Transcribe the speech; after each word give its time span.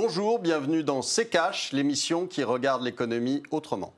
Bonjour, 0.00 0.38
bienvenue 0.38 0.84
dans 0.84 1.02
C'est 1.02 1.26
Cash, 1.26 1.72
l'émission 1.72 2.28
qui 2.28 2.44
regarde 2.44 2.84
l'économie 2.84 3.42
autrement. 3.50 3.92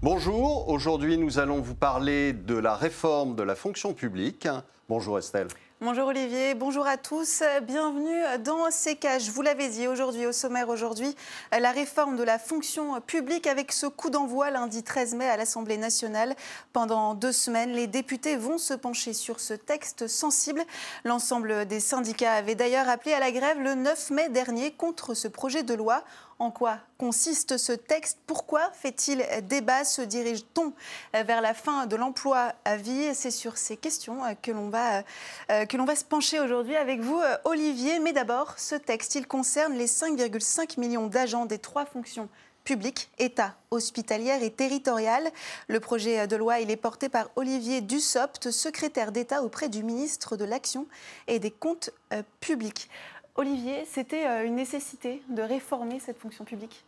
Bonjour, 0.00 0.70
aujourd'hui 0.70 1.18
nous 1.18 1.38
allons 1.38 1.60
vous 1.60 1.74
parler 1.74 2.32
de 2.32 2.56
la 2.56 2.74
réforme 2.74 3.36
de 3.36 3.42
la 3.42 3.54
fonction 3.54 3.92
publique. 3.92 4.48
Bonjour 4.88 5.18
Estelle. 5.18 5.48
Bonjour 5.82 6.06
Olivier, 6.06 6.54
bonjour 6.54 6.86
à 6.86 6.96
tous. 6.96 7.42
Bienvenue 7.64 8.22
dans 8.42 8.64
CK. 8.70 9.20
Je 9.20 9.30
vous 9.30 9.42
l'avais 9.42 9.68
dit 9.68 9.86
aujourd'hui, 9.86 10.24
au 10.24 10.32
sommaire 10.32 10.70
aujourd'hui, 10.70 11.14
la 11.52 11.70
réforme 11.70 12.16
de 12.16 12.22
la 12.22 12.38
fonction 12.38 12.98
publique 13.02 13.46
avec 13.46 13.72
ce 13.72 13.84
coup 13.84 14.08
d'envoi 14.08 14.50
lundi 14.50 14.82
13 14.82 15.16
mai 15.16 15.28
à 15.28 15.36
l'Assemblée 15.36 15.76
nationale. 15.76 16.34
Pendant 16.72 17.12
deux 17.12 17.30
semaines, 17.30 17.72
les 17.72 17.86
députés 17.86 18.36
vont 18.36 18.56
se 18.56 18.72
pencher 18.72 19.12
sur 19.12 19.38
ce 19.38 19.52
texte 19.52 20.06
sensible. 20.06 20.64
L'ensemble 21.04 21.66
des 21.66 21.80
syndicats 21.80 22.32
avaient 22.32 22.54
d'ailleurs 22.54 22.88
appelé 22.88 23.12
à 23.12 23.20
la 23.20 23.30
grève 23.30 23.60
le 23.60 23.74
9 23.74 24.12
mai 24.12 24.30
dernier 24.30 24.72
contre 24.72 25.12
ce 25.12 25.28
projet 25.28 25.62
de 25.62 25.74
loi 25.74 26.04
en 26.38 26.50
quoi 26.50 26.78
consiste 26.98 27.56
ce 27.56 27.72
texte? 27.72 28.18
Pourquoi 28.26 28.70
fait-il 28.72 29.24
débat? 29.42 29.84
Se 29.84 30.02
dirige-t-on 30.02 30.72
vers 31.12 31.40
la 31.40 31.54
fin 31.54 31.86
de 31.86 31.96
l'emploi 31.96 32.52
à 32.64 32.76
vie? 32.76 33.14
C'est 33.14 33.30
sur 33.30 33.58
ces 33.58 33.76
questions 33.76 34.20
que 34.42 34.50
l'on 34.50 34.68
va, 34.68 35.02
euh, 35.50 35.66
que 35.66 35.76
l'on 35.76 35.84
va 35.84 35.96
se 35.96 36.04
pencher 36.04 36.40
aujourd'hui 36.40 36.76
avec 36.76 37.00
vous, 37.00 37.20
Olivier. 37.44 37.98
Mais 38.00 38.12
d'abord, 38.12 38.58
ce 38.58 38.74
texte, 38.74 39.14
il 39.14 39.26
concerne 39.26 39.74
les 39.74 39.86
5,5 39.86 40.78
millions 40.80 41.06
d'agents 41.06 41.46
des 41.46 41.58
trois 41.58 41.86
fonctions 41.86 42.28
publiques, 42.66 43.08
État, 43.18 43.54
hospitalière 43.70 44.42
et 44.42 44.50
territoriale. 44.50 45.30
Le 45.68 45.78
projet 45.78 46.26
de 46.26 46.34
loi, 46.36 46.58
il 46.58 46.70
est 46.70 46.76
porté 46.76 47.08
par 47.08 47.30
Olivier 47.36 47.80
Dussopt, 47.80 48.50
secrétaire 48.50 49.12
d'État 49.12 49.42
auprès 49.42 49.68
du 49.68 49.84
ministre 49.84 50.36
de 50.36 50.44
l'Action 50.44 50.86
et 51.28 51.38
des 51.38 51.52
Comptes 51.52 51.90
euh, 52.12 52.22
publics. 52.40 52.90
Olivier, 53.38 53.84
c'était 53.84 54.26
euh, 54.26 54.46
une 54.46 54.54
nécessité 54.54 55.22
de 55.28 55.42
réformer 55.42 56.00
cette 56.00 56.18
fonction 56.18 56.44
publique? 56.44 56.84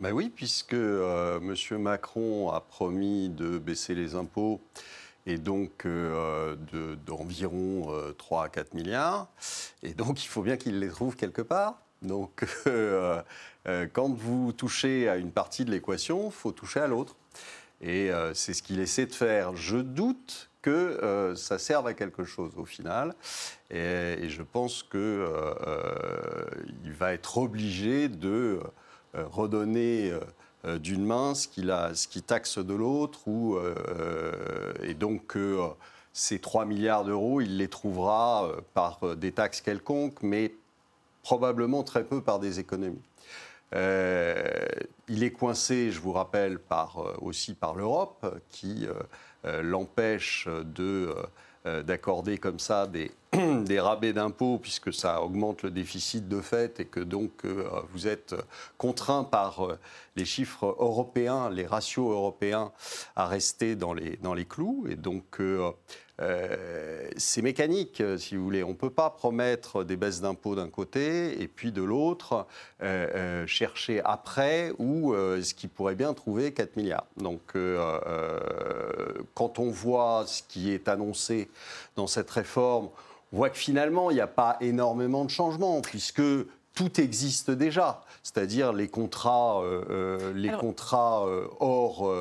Ben 0.00 0.12
oui, 0.12 0.28
puisque 0.28 0.74
euh, 0.74 1.38
M. 1.38 1.78
Macron 1.78 2.50
a 2.50 2.60
promis 2.60 3.28
de 3.28 3.58
baisser 3.58 3.94
les 3.94 4.16
impôts 4.16 4.60
et 5.24 5.38
donc 5.38 5.86
euh, 5.86 6.56
d'environ 7.06 7.92
3 8.18 8.44
à 8.44 8.48
4 8.48 8.74
milliards. 8.74 9.28
Et 9.84 9.94
donc 9.94 10.24
il 10.24 10.26
faut 10.26 10.42
bien 10.42 10.56
qu'il 10.56 10.80
les 10.80 10.88
trouve 10.88 11.14
quelque 11.14 11.42
part. 11.42 11.80
Donc 12.02 12.44
quand 13.92 14.12
vous 14.12 14.52
touchez 14.52 15.08
à 15.08 15.16
une 15.16 15.30
partie 15.30 15.64
de 15.64 15.70
l'équation, 15.70 16.26
il 16.26 16.32
faut 16.32 16.52
toucher 16.52 16.80
à 16.80 16.88
l'autre. 16.88 17.14
Et 17.86 18.10
c'est 18.32 18.54
ce 18.54 18.62
qu'il 18.62 18.80
essaie 18.80 19.04
de 19.04 19.12
faire. 19.12 19.54
Je 19.54 19.76
doute 19.76 20.48
que 20.64 20.70
euh, 20.70 21.36
ça 21.36 21.58
serve 21.58 21.86
à 21.86 21.92
quelque 21.92 22.24
chose 22.24 22.52
au 22.56 22.64
final. 22.64 23.14
Et, 23.70 24.30
je 24.30 24.42
pense 24.42 24.82
qu'il 24.82 24.98
euh, 24.98 25.54
euh, 25.66 26.46
va 26.98 27.12
être 27.12 27.36
obligé 27.36 28.08
de 28.08 28.60
redonner 29.12 30.12
d'une 30.64 31.04
main 31.04 31.34
ce 31.34 31.46
qu'il 31.46 32.22
taxe 32.22 32.58
de 32.58 32.74
l'autre, 32.74 33.20
et 34.82 34.94
donc 34.94 35.36
ces 36.12 36.40
3 36.40 36.64
milliards 36.64 37.04
d'euros, 37.04 37.40
il 37.40 37.58
les 37.58 37.68
trouvera 37.68 38.50
par 38.72 39.14
des 39.16 39.30
taxes 39.30 39.60
quelconques, 39.60 40.20
mais 40.22 40.52
probablement 41.22 41.84
très 41.84 42.02
peu 42.02 42.22
par 42.22 42.40
des 42.40 42.58
économies. 42.58 43.02
Il 43.72 45.22
est 45.22 45.32
coincé, 45.32 45.90
je 45.90 46.00
vous 46.00 46.12
rappelle, 46.12 46.58
par, 46.58 47.22
aussi 47.22 47.54
par 47.54 47.74
l'Europe, 47.74 48.40
qui 48.50 48.86
euh, 49.46 49.62
l'empêche 49.62 50.48
de 50.48 51.14
euh, 51.66 51.82
d'accorder 51.82 52.36
comme 52.36 52.58
ça 52.58 52.86
des, 52.86 53.10
des 53.64 53.80
rabais 53.80 54.12
d'impôts 54.12 54.58
puisque 54.58 54.92
ça 54.92 55.22
augmente 55.22 55.62
le 55.62 55.70
déficit 55.70 56.28
de 56.28 56.42
fait 56.42 56.80
et 56.80 56.84
que 56.84 57.00
donc 57.00 57.46
euh, 57.46 57.66
vous 57.92 58.06
êtes 58.06 58.34
contraint 58.76 59.24
par 59.24 59.66
les 60.14 60.26
chiffres 60.26 60.76
européens, 60.78 61.48
les 61.48 61.64
ratios 61.64 62.10
européens 62.10 62.70
à 63.16 63.26
rester 63.26 63.76
dans 63.76 63.94
les, 63.94 64.18
dans 64.18 64.34
les 64.34 64.44
clous. 64.44 64.86
Et 64.90 64.96
donc 64.96 65.40
euh, 65.40 65.70
c'est 67.16 67.42
mécanique, 67.42 68.00
euh, 68.00 68.18
si 68.18 68.36
vous 68.36 68.44
voulez. 68.44 68.62
On 68.62 68.70
ne 68.70 68.74
peut 68.74 68.90
pas 68.90 69.10
promettre 69.10 69.84
des 69.84 69.96
baisses 69.96 70.20
d'impôts 70.20 70.54
d'un 70.54 70.68
côté 70.68 71.40
et 71.42 71.48
puis 71.48 71.72
de 71.72 71.82
l'autre 71.82 72.46
euh, 72.82 73.46
chercher 73.46 74.00
après 74.04 74.72
ou 74.78 75.14
ce 75.14 75.54
qui 75.54 75.68
pourrait 75.68 75.94
bien 75.94 76.14
trouver 76.14 76.52
4 76.52 76.76
milliards. 76.76 77.06
Donc, 77.16 77.54
quand 79.34 79.58
on 79.58 79.70
voit 79.70 80.24
ce 80.26 80.42
qui 80.48 80.72
est 80.72 80.88
annoncé 80.88 81.48
dans 81.96 82.06
cette 82.06 82.30
réforme, 82.30 82.88
on 83.32 83.36
voit 83.36 83.50
que 83.50 83.58
finalement, 83.58 84.10
il 84.10 84.14
n'y 84.14 84.20
a 84.20 84.28
pas 84.28 84.56
énormément 84.60 85.24
de 85.24 85.30
changements, 85.30 85.80
puisque 85.80 86.22
tout 86.74 87.00
existe 87.00 87.50
déjà, 87.52 88.02
c'est-à-dire 88.24 88.72
les 88.72 88.88
contrats, 88.88 89.60
euh, 89.62 89.84
euh, 89.90 90.32
les 90.34 90.50
contrats 90.50 91.24
euh, 91.26 91.46
hors 91.60 92.12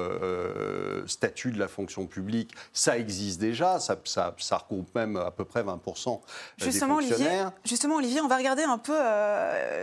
statut 1.08 1.52
de 1.52 1.60
la 1.60 1.68
fonction 1.68 2.06
publique, 2.06 2.52
ça 2.72 2.98
existe 2.98 3.40
déjà, 3.40 3.80
ça, 3.80 3.98
ça, 4.06 4.36
ça, 4.38 4.58
regroupe 4.58 4.94
même 4.94 5.18
à 5.18 5.32
peu 5.32 5.44
près 5.44 5.64
20% 5.64 6.20
justement, 6.58 7.00
des 7.00 7.08
fonctionnaires. 7.08 7.32
Olivier, 7.32 7.52
justement, 7.66 7.96
Olivier, 7.96 8.22
on 8.22 8.28
va 8.28 8.38
regarder 8.38 8.64
un 8.64 8.78
peu 8.78 8.96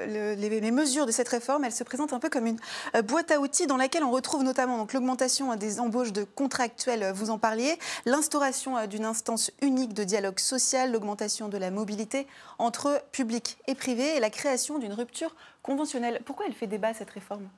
les, 0.07 0.71
mesures 0.71 1.07
de 1.07 1.11
cette 1.11 1.29
réforme. 1.29 1.65
Elle 1.65 1.73
se 1.73 1.83
présente 1.83 2.13
un 2.13 2.21
peu 2.21 2.29
comme 2.29 2.47
une 2.47 2.61
boîte 3.05 3.33
à 3.33 3.41
outils 3.41 3.67
dans 3.67 3.77
laquelle 3.77 4.05
on 4.05 4.13
retrouve 4.13 4.45
notamment 4.45 4.87
l'augmentation 4.93 5.57
des 5.57 5.81
embauches 5.81 6.13
de 6.13 6.23
contractuels, 6.23 7.11
vous 7.13 7.31
en 7.31 7.39
parliez, 7.39 7.77
l'instauration 8.07 8.87
d'une 8.87 9.05
instance 9.05 9.51
unique 9.63 9.95
de 9.95 10.05
dialogue 10.05 10.39
social, 10.39 10.93
l'augmentation 10.93 11.49
de 11.49 11.59
la 11.59 11.73
mobilité 11.73 12.29
entre 12.59 13.03
public 13.11 13.59
et 13.67 13.75
privé 13.75 14.17
et 14.17 14.21
la 14.21 14.31
création 14.31 14.59
d'une 14.78 14.93
rupture 14.93 15.34
conventionnelle. 15.62 16.21
Pourquoi 16.25 16.47
elle 16.47 16.54
fait 16.54 16.66
débat, 16.66 16.94
cette 16.94 17.10
réforme? 17.10 17.48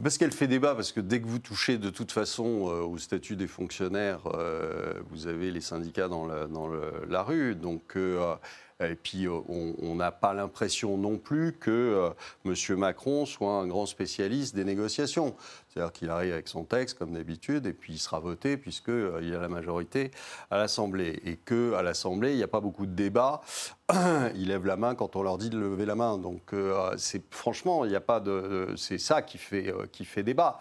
Parce 0.00 0.16
qu'elle 0.16 0.30
fait 0.32 0.46
débat, 0.46 0.76
parce 0.76 0.92
que 0.92 1.00
dès 1.00 1.20
que 1.20 1.26
vous 1.26 1.40
touchez 1.40 1.76
de 1.76 1.90
toute 1.90 2.12
façon 2.12 2.68
euh, 2.68 2.82
au 2.82 2.98
statut 2.98 3.34
des 3.34 3.48
fonctionnaires, 3.48 4.20
euh, 4.32 4.94
vous 5.10 5.26
avez 5.26 5.50
les 5.50 5.60
syndicats 5.60 6.06
dans 6.06 6.24
la, 6.26 7.22
rue. 7.22 7.56
Donc 7.56 7.96
euh, 7.96 8.36
et 8.80 8.94
puis, 8.94 9.26
euh, 9.26 9.40
on 9.48 9.96
n'a 9.96 10.12
pas 10.12 10.34
l'impression 10.34 10.96
non 10.96 11.18
plus 11.18 11.52
que 11.52 11.70
euh, 11.70 12.10
M. 12.44 12.78
Macron 12.78 13.26
soit 13.26 13.52
un 13.54 13.66
grand 13.66 13.86
spécialiste 13.86 14.54
des 14.54 14.64
négociations. 14.64 15.34
C'est-à-dire 15.68 15.92
qu'il 15.92 16.10
arrive 16.10 16.32
avec 16.32 16.46
son 16.46 16.62
texte, 16.62 16.96
comme 16.96 17.12
d'habitude, 17.12 17.66
et 17.66 17.72
puis 17.72 17.94
il 17.94 17.98
sera 17.98 18.20
voté, 18.20 18.56
puisqu'il 18.56 18.92
euh, 18.92 19.36
a 19.36 19.40
la 19.40 19.48
majorité 19.48 20.12
à 20.52 20.58
l'Assemblée. 20.58 21.20
Et 21.24 21.36
qu'à 21.36 21.82
l'Assemblée, 21.82 22.32
il 22.32 22.36
n'y 22.36 22.44
a 22.44 22.48
pas 22.48 22.60
beaucoup 22.60 22.86
de 22.86 22.94
débats. 22.94 23.40
Ils 24.36 24.48
lèvent 24.48 24.66
la 24.66 24.76
main 24.76 24.94
quand 24.94 25.16
on 25.16 25.22
leur 25.22 25.38
dit 25.38 25.50
de 25.50 25.58
lever 25.58 25.86
la 25.86 25.94
main. 25.94 26.18
Donc, 26.18 26.54
c'est 26.98 27.22
franchement, 27.32 27.86
il 27.86 27.90
n'y 27.90 27.96
a 27.96 28.02
pas 28.02 28.20
de. 28.20 28.74
C'est 28.76 28.98
ça 28.98 29.22
qui 29.22 29.38
fait, 29.38 29.72
qui 29.92 30.04
fait 30.04 30.22
débat. 30.22 30.58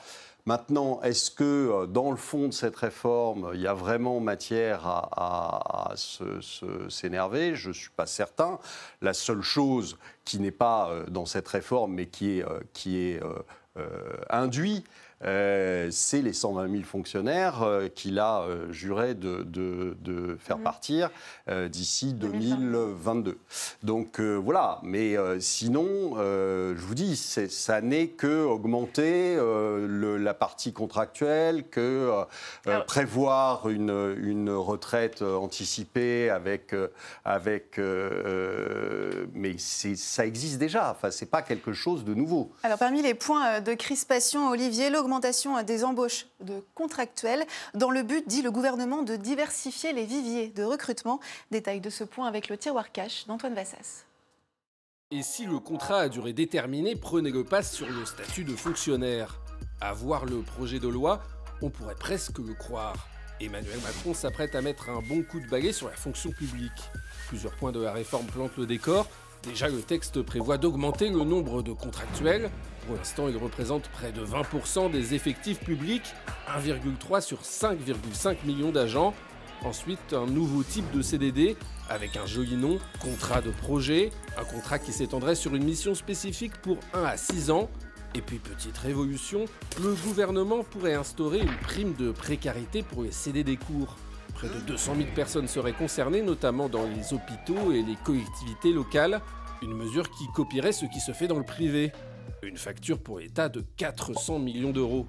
Maintenant, 0.48 1.02
est-ce 1.02 1.30
que 1.30 1.44
euh, 1.44 1.88
dans 1.88 2.10
le 2.10 2.16
fond 2.16 2.48
de 2.48 2.54
cette 2.54 2.78
réforme, 2.78 3.52
il 3.54 3.60
y 3.60 3.68
a 3.68 3.74
vraiment 3.74 4.22
matière 4.22 4.88
à, 4.88 5.94
s'énerver? 6.88 7.54
Je 7.54 7.68
ne 7.68 7.74
suis 7.74 7.90
pas 7.90 8.06
certain. 8.06 8.58
La 9.02 9.14
seule 9.14 9.42
chose 9.42 9.98
qui 10.24 10.40
n'est 10.40 10.52
pas 10.52 10.90
euh, 10.90 11.06
dans 11.08 11.26
cette 11.26 11.50
réforme, 11.50 11.96
mais 11.96 12.06
qui 12.06 12.40
est, 12.40 12.46
euh, 12.46 12.62
qui 12.72 12.98
est 12.98 13.20
induit, 14.30 14.86
euh, 15.26 15.88
c'est 15.92 16.22
les 16.22 16.34
120 16.34 16.72
000 16.72 16.84
fonctionnaires 16.84 17.64
euh, 17.64 17.88
qu'il 17.88 18.20
a 18.20 18.42
euh, 18.42 18.72
juré 18.72 19.16
de, 19.16 20.38
faire 20.40 20.58
mhm. 20.58 20.64
partir 20.64 21.10
d'ici 21.70 22.14
2022. 22.14 23.38
Donc 23.84 24.20
voilà, 24.20 24.80
mais 24.84 25.16
sinon, 25.40 26.16
je 26.18 26.80
vous 26.80 26.96
dis, 26.96 27.16
ça 27.16 27.82
n'est 27.82 28.08
que 28.08 28.46
augmenter 28.46 29.38
la 29.38 30.34
partie 30.34 30.74
contractuelle, 30.74 31.68
que 31.70 32.12
prévoir 32.86 33.70
une, 33.70 34.50
retraite 34.50 35.22
anticipée 35.22 36.30
avec... 36.30 36.76
avec 37.26 37.80
mais 39.34 39.58
ça 39.58 40.26
existe 40.26 40.58
déjà, 40.58 40.92
enfin, 40.92 41.12
c'est 41.12 41.30
pas 41.30 41.42
quelque 41.42 41.74
chose 41.74 42.04
de 42.04 42.14
nouveau. 42.14 42.52
Alors 42.64 42.78
parmi 42.78 43.02
les 43.02 43.14
points 43.14 43.62
de 43.62 43.74
crispation, 43.74 44.50
Olivier, 44.50 44.90
augmentation 45.08 45.62
des 45.64 45.86
embauches 45.86 46.28
de 46.42 46.62
contractuels 46.76 47.46
dans 47.74 47.90
le 47.90 48.04
but, 48.04 48.28
dit 48.28 48.42
le 48.42 48.52
gouvernement, 48.52 49.04
de 49.04 49.16
diversifier 49.16 49.94
les 49.94 50.06
viviers 50.06 50.50
de 50.50 50.64
recrutement. 50.64 51.22
Détail 51.50 51.80
de 51.80 51.90
ce 51.90 52.04
point 52.04 52.28
avec 52.28 52.50
le 52.50 52.58
tiroir 52.58 52.92
cash 52.92 53.26
d'Antoine 53.26 53.54
Vassas. 53.54 54.04
Et 55.12 55.24
si 55.24 55.46
le 55.46 55.60
contrat 55.60 56.02
à 56.02 56.10
durée 56.10 56.34
déterminée 56.34 56.98
prenait 56.98 57.30
le 57.30 57.46
pas 57.46 57.64
sur 57.64 57.88
le 57.88 58.06
statut 58.06 58.44
de 58.44 58.54
fonctionnaire? 58.54 59.40
À 59.80 59.94
voir 59.94 60.26
le 60.26 60.42
projet 60.42 60.80
de 60.80 60.90
loi, 60.90 61.22
on 61.62 61.70
pourrait 61.70 61.96
presque 61.96 62.40
le 62.40 62.54
croire. 62.54 63.08
Emmanuel 63.40 63.80
Macron 63.82 64.14
s'apprête 64.14 64.56
à 64.56 64.62
mettre 64.62 64.90
un 64.90 65.02
bon 65.02 65.24
coup 65.24 65.40
de 65.40 65.48
baguette 65.48 65.76
sur 65.76 65.88
la 65.88 65.96
fonction 65.96 66.32
publique. 66.32 66.92
Plusieurs 67.30 67.56
points 67.56 67.72
de 67.72 67.80
la 67.80 67.94
réforme 67.94 68.26
plantent 68.26 68.58
le 68.58 68.66
décor, 68.66 69.08
Déjà, 69.48 69.70
le 69.70 69.82
texte 69.82 70.22
prévoit 70.22 70.58
d'augmenter 70.58 71.10
le 71.10 71.24
nombre 71.24 71.64
de 71.64 71.72
contractuels. 71.72 72.52
Pour 72.86 72.98
l'instant, 72.98 73.30
il 73.30 73.38
représente 73.38 73.88
près 73.90 74.12
de 74.12 74.22
20% 74.22 74.92
des 74.92 75.14
effectifs 75.14 75.60
publics, 75.60 76.14
1,3 76.48 77.22
sur 77.22 77.42
5,5 77.42 78.46
millions 78.46 78.72
d'agents. 78.72 79.14
Ensuite, 79.64 80.14
un 80.14 80.26
nouveau 80.26 80.64
type 80.64 80.92
de 80.92 81.02
CDD 81.02 81.56
avec 81.90 82.18
un 82.18 82.26
joli 82.26 82.56
nom, 82.56 82.78
contrat 83.00 83.42
de 83.42 83.52
projet, 83.52 84.12
un 84.38 84.44
contrat 84.44 84.80
qui 84.80 84.92
s'étendrait 84.92 85.36
sur 85.36 85.56
une 85.56 85.64
mission 85.64 85.96
spécifique 85.96 86.58
pour 86.58 86.78
1 86.94 87.04
à 87.04 87.18
6 87.18 87.50
ans. 87.50 87.70
Et 88.16 88.22
puis, 88.22 88.40
petite 88.40 88.78
révolution, 88.78 89.46
le 89.82 89.94
gouvernement 89.94 90.64
pourrait 90.64 90.96
instaurer 90.96 91.40
une 91.40 91.58
prime 91.64 91.94
de 91.94 92.12
précarité 92.12 92.84
pour 92.84 93.04
les 93.04 93.12
CDD 93.12 93.56
courts. 93.56 93.96
Près 94.38 94.50
de 94.50 94.60
200 94.60 94.96
000 94.98 95.08
personnes 95.16 95.48
seraient 95.48 95.74
concernées, 95.74 96.22
notamment 96.22 96.70
dans 96.70 96.84
les 96.84 97.12
hôpitaux 97.12 97.72
et 97.72 97.82
les 97.82 97.96
collectivités 98.06 98.72
locales, 98.72 99.20
une 99.64 99.74
mesure 99.74 100.12
qui 100.12 100.28
copierait 100.36 100.74
ce 100.74 100.86
qui 100.86 101.00
se 101.00 101.12
fait 101.12 101.28
dans 101.28 101.40
le 101.40 101.44
privé. 101.44 101.92
Une 102.44 102.58
facture 102.58 103.00
pour 103.00 103.18
l'État 103.18 103.50
de 103.50 103.64
400 103.78 104.38
millions 104.38 104.70
d'euros. 104.70 105.08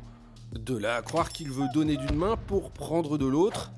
De 0.53 0.75
là 0.75 0.97
à 0.97 1.03
croire 1.03 1.29
qu'il 1.29 1.51
veut 1.51 1.67
donner 1.75 1.99
d'une 1.99 2.17
main 2.17 2.39
pour 2.39 2.71
prendre 2.71 3.19
de 3.19 3.27
l'autre, 3.27 3.71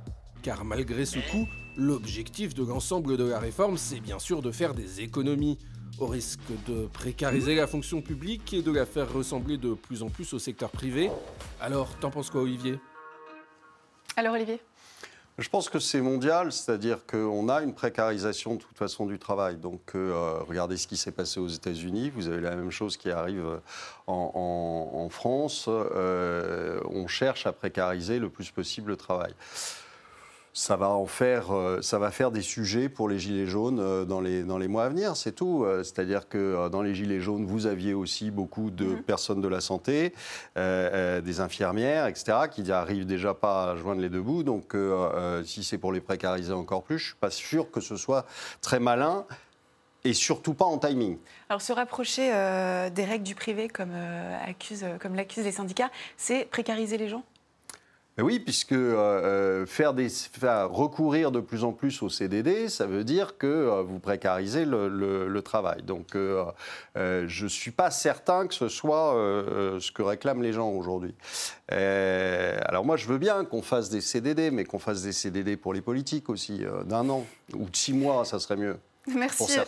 car 0.45 0.65
malgré 0.65 1.05
ce 1.05 1.19
coup, 1.19 1.49
l'objectif 1.77 2.55
de 2.55 2.65
l'ensemble 2.65 3.17
de 3.17 3.25
la 3.25 3.41
réforme, 3.41 3.77
c'est 3.77 3.99
bien 3.99 4.21
sûr 4.21 4.43
de 4.43 4.53
faire 4.53 4.73
des 4.73 5.01
économies, 5.01 5.59
au 5.99 6.07
risque 6.07 6.39
de 6.69 6.87
précariser 6.87 7.57
la 7.57 7.67
fonction 7.67 8.03
publique 8.03 8.55
et 8.55 8.63
de 8.63 8.71
la 8.71 8.87
faire 8.87 9.13
ressembler 9.13 9.59
de 9.59 9.75
plus 9.75 10.05
en 10.05 10.11
plus 10.11 10.33
au 10.33 10.39
secteur 10.39 10.71
privé. 10.71 11.11
Alors, 11.61 11.97
t'en 11.99 12.13
penses 12.13 12.31
quoi, 12.31 12.43
Olivier? 12.43 12.79
Alors, 14.17 14.35
Olivier? 14.35 14.61
Je 15.41 15.49
pense 15.49 15.71
que 15.71 15.79
c'est 15.79 16.03
mondial, 16.03 16.53
c'est-à-dire 16.53 17.07
qu'on 17.07 17.49
a 17.49 17.63
une 17.63 17.73
précarisation 17.73 18.55
de 18.55 18.61
toute 18.61 18.77
façon 18.77 19.07
du 19.07 19.19
travail. 19.19 19.57
Donc, 19.57 19.81
euh, 19.95 20.39
regardez 20.47 20.77
ce 20.77 20.87
qui 20.87 20.99
s'est 20.99 21.13
passé 21.13 21.41
aux 21.41 21.49
États-Unis. 21.49 22.11
Vous 22.15 22.29
avez 22.29 22.43
la 22.43 22.55
même 22.55 22.71
chose 22.71 22.99
qui 22.99 23.11
arrive 23.11 23.61
en, 24.07 25.09
France. 25.11 25.65
Euh, 25.69 26.81
on 26.89 27.07
cherche 27.07 27.47
à 27.47 27.53
précariser 27.53 28.19
le 28.19 28.29
plus 28.29 28.51
possible 28.51 28.91
le 28.91 28.97
travail 28.97 29.33
ça 30.53 30.77
va 30.77 30.89
en 30.89 31.07
faire, 31.07 31.55
euh, 31.55 31.81
ça 31.81 31.99
va 31.99 32.11
faire 32.11 32.31
des 32.31 32.43
sujets 32.43 32.89
pour 32.89 33.09
les 33.09 33.19
gilets 33.19 33.47
jaunes 33.47 33.79
euh, 33.79 34.05
dans 34.05 34.21
les, 34.21 34.43
dans 34.43 34.59
les 34.59 34.67
mois 34.67 34.85
à 34.85 34.89
venir, 34.89 35.17
c'est 35.17 35.33
tout. 35.33 35.65
Euh, 35.65 35.85
c'est-à-dire 35.85 36.29
que 36.29 36.69
dans 36.69 36.83
les 36.83 36.95
gilets 36.95 37.21
jaunes, 37.21 37.47
vous 37.47 37.67
aviez 37.67 37.95
aussi 37.95 38.31
beaucoup 38.31 38.71
de 38.71 38.87
mhm. 38.87 39.03
personnes 39.03 39.41
de 39.41 39.49
la 39.49 39.61
santé, 39.61 40.13
des 40.57 41.41
infirmières, 41.41 42.07
etc., 42.07 42.39
qui 42.51 42.63
n'arrivent 42.63 43.07
déjà 43.07 43.35
pas 43.35 43.71
à 43.71 43.77
joindre 43.77 44.01
les 44.01 44.09
deux 44.09 44.21
bouts. 44.21 44.43
Donc, 44.43 44.77
si 45.45 45.65
c'est 45.65 45.79
pour 45.79 45.93
les 45.93 46.01
précariser 46.01 46.53
encore 46.53 46.83
plus, 46.83 46.99
je 46.99 47.05
suis 47.07 47.17
pas 47.17 47.31
sûr 47.31 47.71
que 47.71 47.81
ce 47.81 47.97
soit 47.97 48.27
très 48.61 48.81
malin 48.81 49.25
et 50.05 50.15
surtout 50.15 50.55
pas 50.55 50.65
en 50.65 50.79
timing. 50.79 51.19
Alors 51.49 51.63
se 51.63 51.73
rapprocher 51.73 52.29
des 52.95 53.05
règles 53.05 53.25
du 53.25 53.35
privé 53.35 53.69
comme, 53.69 53.95
comme 55.01 55.15
l'accusent 55.15 55.45
les 55.45 55.53
syndicats, 55.53 55.91
c'est 56.17 56.45
précariser 56.45 56.99
les 56.99 57.09
gens? 57.09 57.25
Oui, 58.23 58.41
puisque 58.41 58.73
euh, 58.73 59.65
euh, 59.65 59.67
faire, 59.67 60.71
recourir 60.71 61.31
de 61.31 61.41
plus 61.41 61.65
en 61.65 61.73
plus 61.73 62.03
au 62.03 62.09
CDD, 62.09 62.69
ça 62.69 62.87
veut 62.87 63.05
dire 63.05 63.39
que 63.39 63.47
euh, 63.47 63.83
vous 63.83 63.99
précarisez 63.99 64.65
le, 64.65 65.41
travail. 65.45 65.83
Donc, 65.83 66.09
je 66.15 67.45
ne 67.45 67.49
suis 67.49 67.71
pas 67.71 67.91
certain 67.91 68.47
que 68.47 68.55
ce 68.55 68.69
soit 68.69 69.15
ce 69.81 69.91
que 69.91 70.03
réclament 70.03 70.43
les 70.43 70.53
gens 70.53 70.69
aujourd'hui. 70.71 71.15
alors 71.71 72.85
moi, 72.85 72.97
je 72.97 73.07
veux 73.07 73.19
bien 73.19 73.45
qu'on 73.45 73.63
fasse 73.63 73.89
des 73.89 74.03
CDD, 74.03 74.51
mais 74.51 74.65
qu'on 74.65 74.79
fasse 74.79 75.03
des 75.03 75.13
CDD 75.13 75.57
pour 75.57 75.73
les 75.73 75.81
politiques 75.81 76.29
aussi, 76.29 76.63
d'un 76.85 77.09
an 77.09 77.25
ou 77.55 77.71
de 77.71 77.77
six 77.77 77.95
mois, 77.95 78.27
ça 78.27 78.39
serait 78.39 78.57
mieux. 78.57 78.77
Merci. 79.15 79.59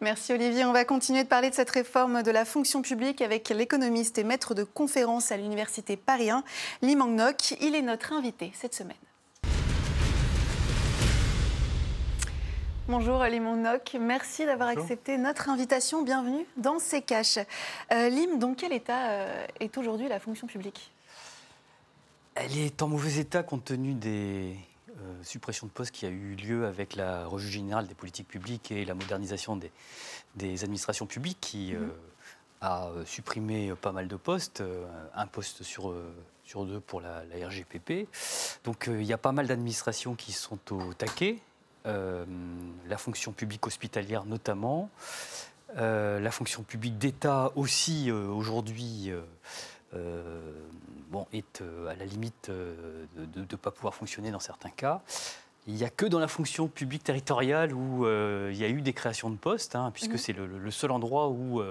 Merci 0.00 0.32
Olivier. 0.32 0.64
On 0.64 0.72
va 0.72 0.84
continuer 0.84 1.22
de 1.22 1.28
parler 1.28 1.50
de 1.50 1.54
cette 1.54 1.70
réforme 1.70 2.22
de 2.22 2.30
la 2.30 2.44
fonction 2.44 2.82
publique 2.82 3.22
avec 3.22 3.48
l'économiste 3.48 4.18
et 4.18 4.24
maître 4.24 4.54
de 4.54 4.64
conférence 4.64 5.32
à 5.32 5.36
l'Université 5.36 5.96
Paris 5.96 6.30
1, 6.30 6.42
Lee 6.82 6.96
Mang-nok. 6.96 7.52
Il 7.60 7.74
est 7.74 7.82
notre 7.82 8.12
invité 8.12 8.52
cette 8.54 8.74
semaine. 8.74 8.96
Bonjour 12.86 13.24
Lim 13.24 13.44
Mang-nok, 13.44 13.96
merci 13.98 14.44
d'avoir 14.44 14.68
accepté 14.68 15.16
notre 15.16 15.48
invitation. 15.48 16.02
Bienvenue 16.02 16.44
dans 16.58 16.78
ces 16.78 17.00
caches. 17.00 17.38
Euh, 17.92 18.10
Lim, 18.10 18.38
dans 18.38 18.52
quel 18.52 18.74
état 18.74 19.08
euh, 19.08 19.46
est 19.58 19.78
aujourd'hui 19.78 20.06
la 20.06 20.20
fonction 20.20 20.46
publique? 20.46 20.92
Elle 22.34 22.58
est 22.58 22.82
en 22.82 22.88
mauvais 22.88 23.20
état 23.20 23.42
compte 23.42 23.64
tenu 23.64 23.94
des, 23.94 24.54
euh, 25.00 25.22
suppression 25.24 25.66
de 25.66 25.72
postes 25.72 25.90
qui 25.90 26.06
a 26.06 26.08
eu 26.08 26.36
lieu 26.36 26.66
avec 26.66 26.94
la 26.94 27.26
revue 27.26 27.48
générale 27.48 27.88
des 27.88 27.94
politiques 27.94 28.28
publiques 28.28 28.70
et 28.70 28.84
la 28.84 28.94
modernisation 28.94 29.58
des, 30.36 30.64
administrations 30.64 31.06
publiques 31.06 31.38
qui 31.40 31.72
mhm. 31.72 31.82
euh, 31.82 31.88
a 32.60 32.86
euh, 32.88 33.04
supprimé 33.04 33.72
pas 33.74 33.90
mal 33.90 34.06
de 34.06 34.14
postes, 34.14 34.62
un 35.14 35.26
poste 35.26 35.64
sur, 35.64 35.92
sur 36.44 36.64
deux 36.64 36.78
pour 36.78 37.00
la, 37.00 37.22
RGPP. 37.22 38.08
Donc 38.62 38.86
il 38.88 39.02
y 39.02 39.12
a 39.12 39.18
pas 39.18 39.32
mal 39.32 39.48
d'administrations 39.48 40.14
qui 40.14 40.32
sont 40.32 40.60
au 40.70 40.94
taquet, 40.94 41.38
la 41.84 42.96
fonction 42.96 43.32
publique 43.32 43.66
hospitalière 43.66 44.24
notamment, 44.24 44.90
la 45.76 46.30
fonction 46.30 46.62
publique 46.62 46.98
d'État 46.98 47.52
aussi 47.56 48.10
aujourd'hui 48.10 49.12
bon, 51.14 51.26
est 51.32 51.62
euh, 51.62 51.86
à 51.86 51.94
la 51.94 52.04
limite 52.04 52.48
euh, 52.48 53.06
de 53.16 53.40
ne 53.40 53.56
pas 53.56 53.70
pouvoir 53.70 53.94
fonctionner 53.94 54.32
dans 54.32 54.40
certains 54.40 54.70
cas. 54.70 55.00
Il 55.66 55.74
n'y 55.74 55.84
a 55.84 55.88
que 55.88 56.04
dans 56.04 56.18
la 56.18 56.26
fonction 56.28 56.66
publique 56.66 57.04
territoriale 57.04 57.72
où 57.72 58.04
euh, 58.04 58.50
il 58.52 58.58
y 58.58 58.64
a 58.64 58.68
eu 58.68 58.82
des 58.82 58.92
créations 58.92 59.30
de 59.30 59.36
postes, 59.36 59.76
hein, 59.76 59.92
puisque 59.94 60.10
mhm. 60.12 60.18
c'est 60.18 60.32
le, 60.32 60.70
seul 60.70 60.90
endroit 60.90 61.28
où 61.28 61.62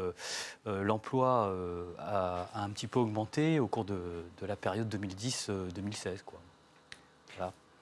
l'emploi 0.66 1.54
a, 2.00 2.48
un 2.56 2.70
petit 2.72 2.88
peu 2.88 3.00
augmenté 3.00 3.60
au 3.60 3.68
cours 3.68 3.86
de, 3.86 4.24
la 4.42 4.56
période 4.56 4.92
2010-2016. 4.92 6.22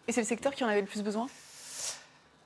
Et 0.08 0.12
c'est 0.12 0.22
le 0.22 0.28
secteur 0.28 0.54
qui 0.54 0.66
en 0.66 0.68
avait 0.68 0.82
le 0.82 0.88
plus 0.88 1.04
besoin? 1.04 1.28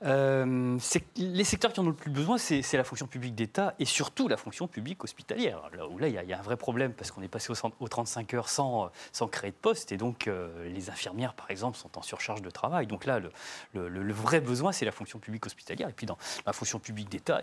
Euh, 0.04 0.78
les 1.16 1.44
secteurs 1.44 1.72
qui 1.72 1.80
en 1.80 1.84
ont 1.84 1.88
le 1.88 1.94
plus 1.94 2.10
besoin, 2.10 2.36
c'est 2.36 2.74
la 2.74 2.84
fonction 2.84 3.06
publique 3.06 3.34
d'État 3.34 3.74
et 3.78 3.86
surtout 3.86 4.28
la 4.28 4.36
fonction 4.36 4.68
publique 4.68 5.02
hospitalière. 5.04 5.70
Là 5.74 5.88
où 5.88 5.98
là, 5.98 6.08
il 6.08 6.14
y, 6.14 6.32
a 6.32 6.38
un 6.38 6.42
vrai 6.42 6.56
problème 6.56 6.92
parce 6.92 7.10
qu'on 7.10 7.22
est 7.22 7.28
passé 7.28 7.52
aux, 7.80 7.88
35 7.88 8.34
heures 8.34 8.48
sans, 8.48 8.90
sans 9.12 9.26
créer 9.26 9.52
de 9.52 9.56
poste 9.56 9.92
et 9.92 9.96
donc 9.96 10.28
euh, 10.28 10.68
les 10.68 10.90
infirmières, 10.90 11.32
par 11.34 11.50
exemple, 11.50 11.78
sont 11.78 11.96
en 11.96 12.02
surcharge 12.02 12.42
de 12.42 12.50
travail. 12.50 12.86
Donc 12.86 13.06
là, 13.06 13.20
le, 13.72 14.12
vrai 14.12 14.40
besoin, 14.40 14.72
c'est 14.72 14.84
la 14.84 14.92
fonction 14.92 15.18
publique 15.18 15.46
hospitalière. 15.46 15.88
Et 15.88 15.92
puis 15.92 16.06
dans 16.06 16.18
la 16.44 16.52
fonction 16.52 16.78
publique 16.78 17.08
d'État, 17.08 17.40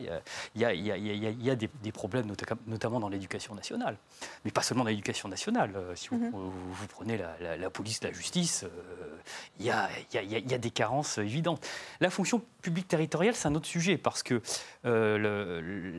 il 0.55 0.61
y 0.61 1.49
a, 1.49 1.55
des, 1.55 1.91
problèmes, 1.91 2.27
notamment 2.67 2.99
dans 2.99 3.09
l'éducation 3.09 3.55
nationale. 3.55 3.97
Mais 4.45 4.51
pas 4.51 4.61
seulement 4.61 4.83
dans 4.83 4.89
l'éducation 4.89 5.27
nationale. 5.27 5.73
si 5.95 6.09
vous, 6.09 6.29
vous, 6.31 6.87
prenez 6.87 7.17
la, 7.17 7.69
police, 7.71 8.03
la 8.03 8.11
justice, 8.11 8.65
il 9.59 9.65
y, 9.65 9.71
a, 9.71 10.57
des 10.57 10.71
carences 10.71 11.17
évidentes. 11.17 11.65
La 11.99 12.09
fonction 12.09 12.42
public 12.61 12.87
territorial, 12.87 13.35
c'est 13.35 13.47
un 13.47 13.55
autre 13.55 13.67
sujet 13.67 13.97
parce 13.97 14.23
que 14.23 14.41
euh, 14.85 15.91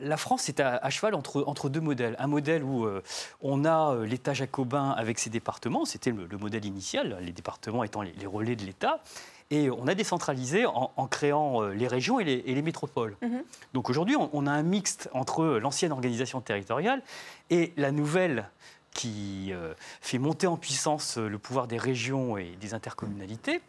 la 0.00 0.16
France 0.16 0.48
est 0.48 0.60
à, 0.60 0.88
cheval 0.90 1.14
entre, 1.14 1.44
entre 1.46 1.68
deux 1.68 1.80
modèles. 1.80 2.16
Un 2.18 2.26
modèle 2.26 2.62
où 2.62 2.86
euh, 2.86 3.02
on 3.42 3.64
a 3.64 3.94
euh, 3.94 4.06
l'État 4.06 4.32
jacobin 4.32 4.90
avec 4.90 5.18
ses 5.18 5.30
départements, 5.30 5.84
c'était 5.84 6.12
le, 6.12 6.38
modèle 6.38 6.64
initial, 6.64 7.18
les 7.20 7.32
départements 7.32 7.84
étant 7.84 8.02
les, 8.02 8.26
relais 8.26 8.56
de 8.56 8.64
l'État. 8.64 9.02
Et 9.50 9.70
on 9.70 9.86
a 9.86 9.94
décentralisé 9.94 10.64
en, 10.64 11.06
créant 11.06 11.62
les 11.68 11.86
régions 11.86 12.18
et 12.18 12.24
les, 12.24 12.62
métropoles. 12.62 13.14
Mm-hmm. 13.22 13.42
Donc 13.74 13.90
aujourd'hui, 13.90 14.16
on, 14.16 14.30
on, 14.32 14.46
a 14.46 14.50
un 14.50 14.62
mixte 14.62 15.10
entre 15.12 15.44
l'ancienne 15.44 15.92
organisation 15.92 16.40
territoriale 16.40 17.02
et 17.50 17.74
la 17.76 17.92
nouvelle 17.92 18.48
qui 18.94 19.52
fait 20.00 20.18
monter 20.18 20.46
en 20.46 20.56
puissance 20.56 21.18
le 21.18 21.38
pouvoir 21.38 21.66
des 21.66 21.76
régions 21.76 22.38
et 22.38 22.56
des 22.58 22.72
intercommunalités, 22.72 23.60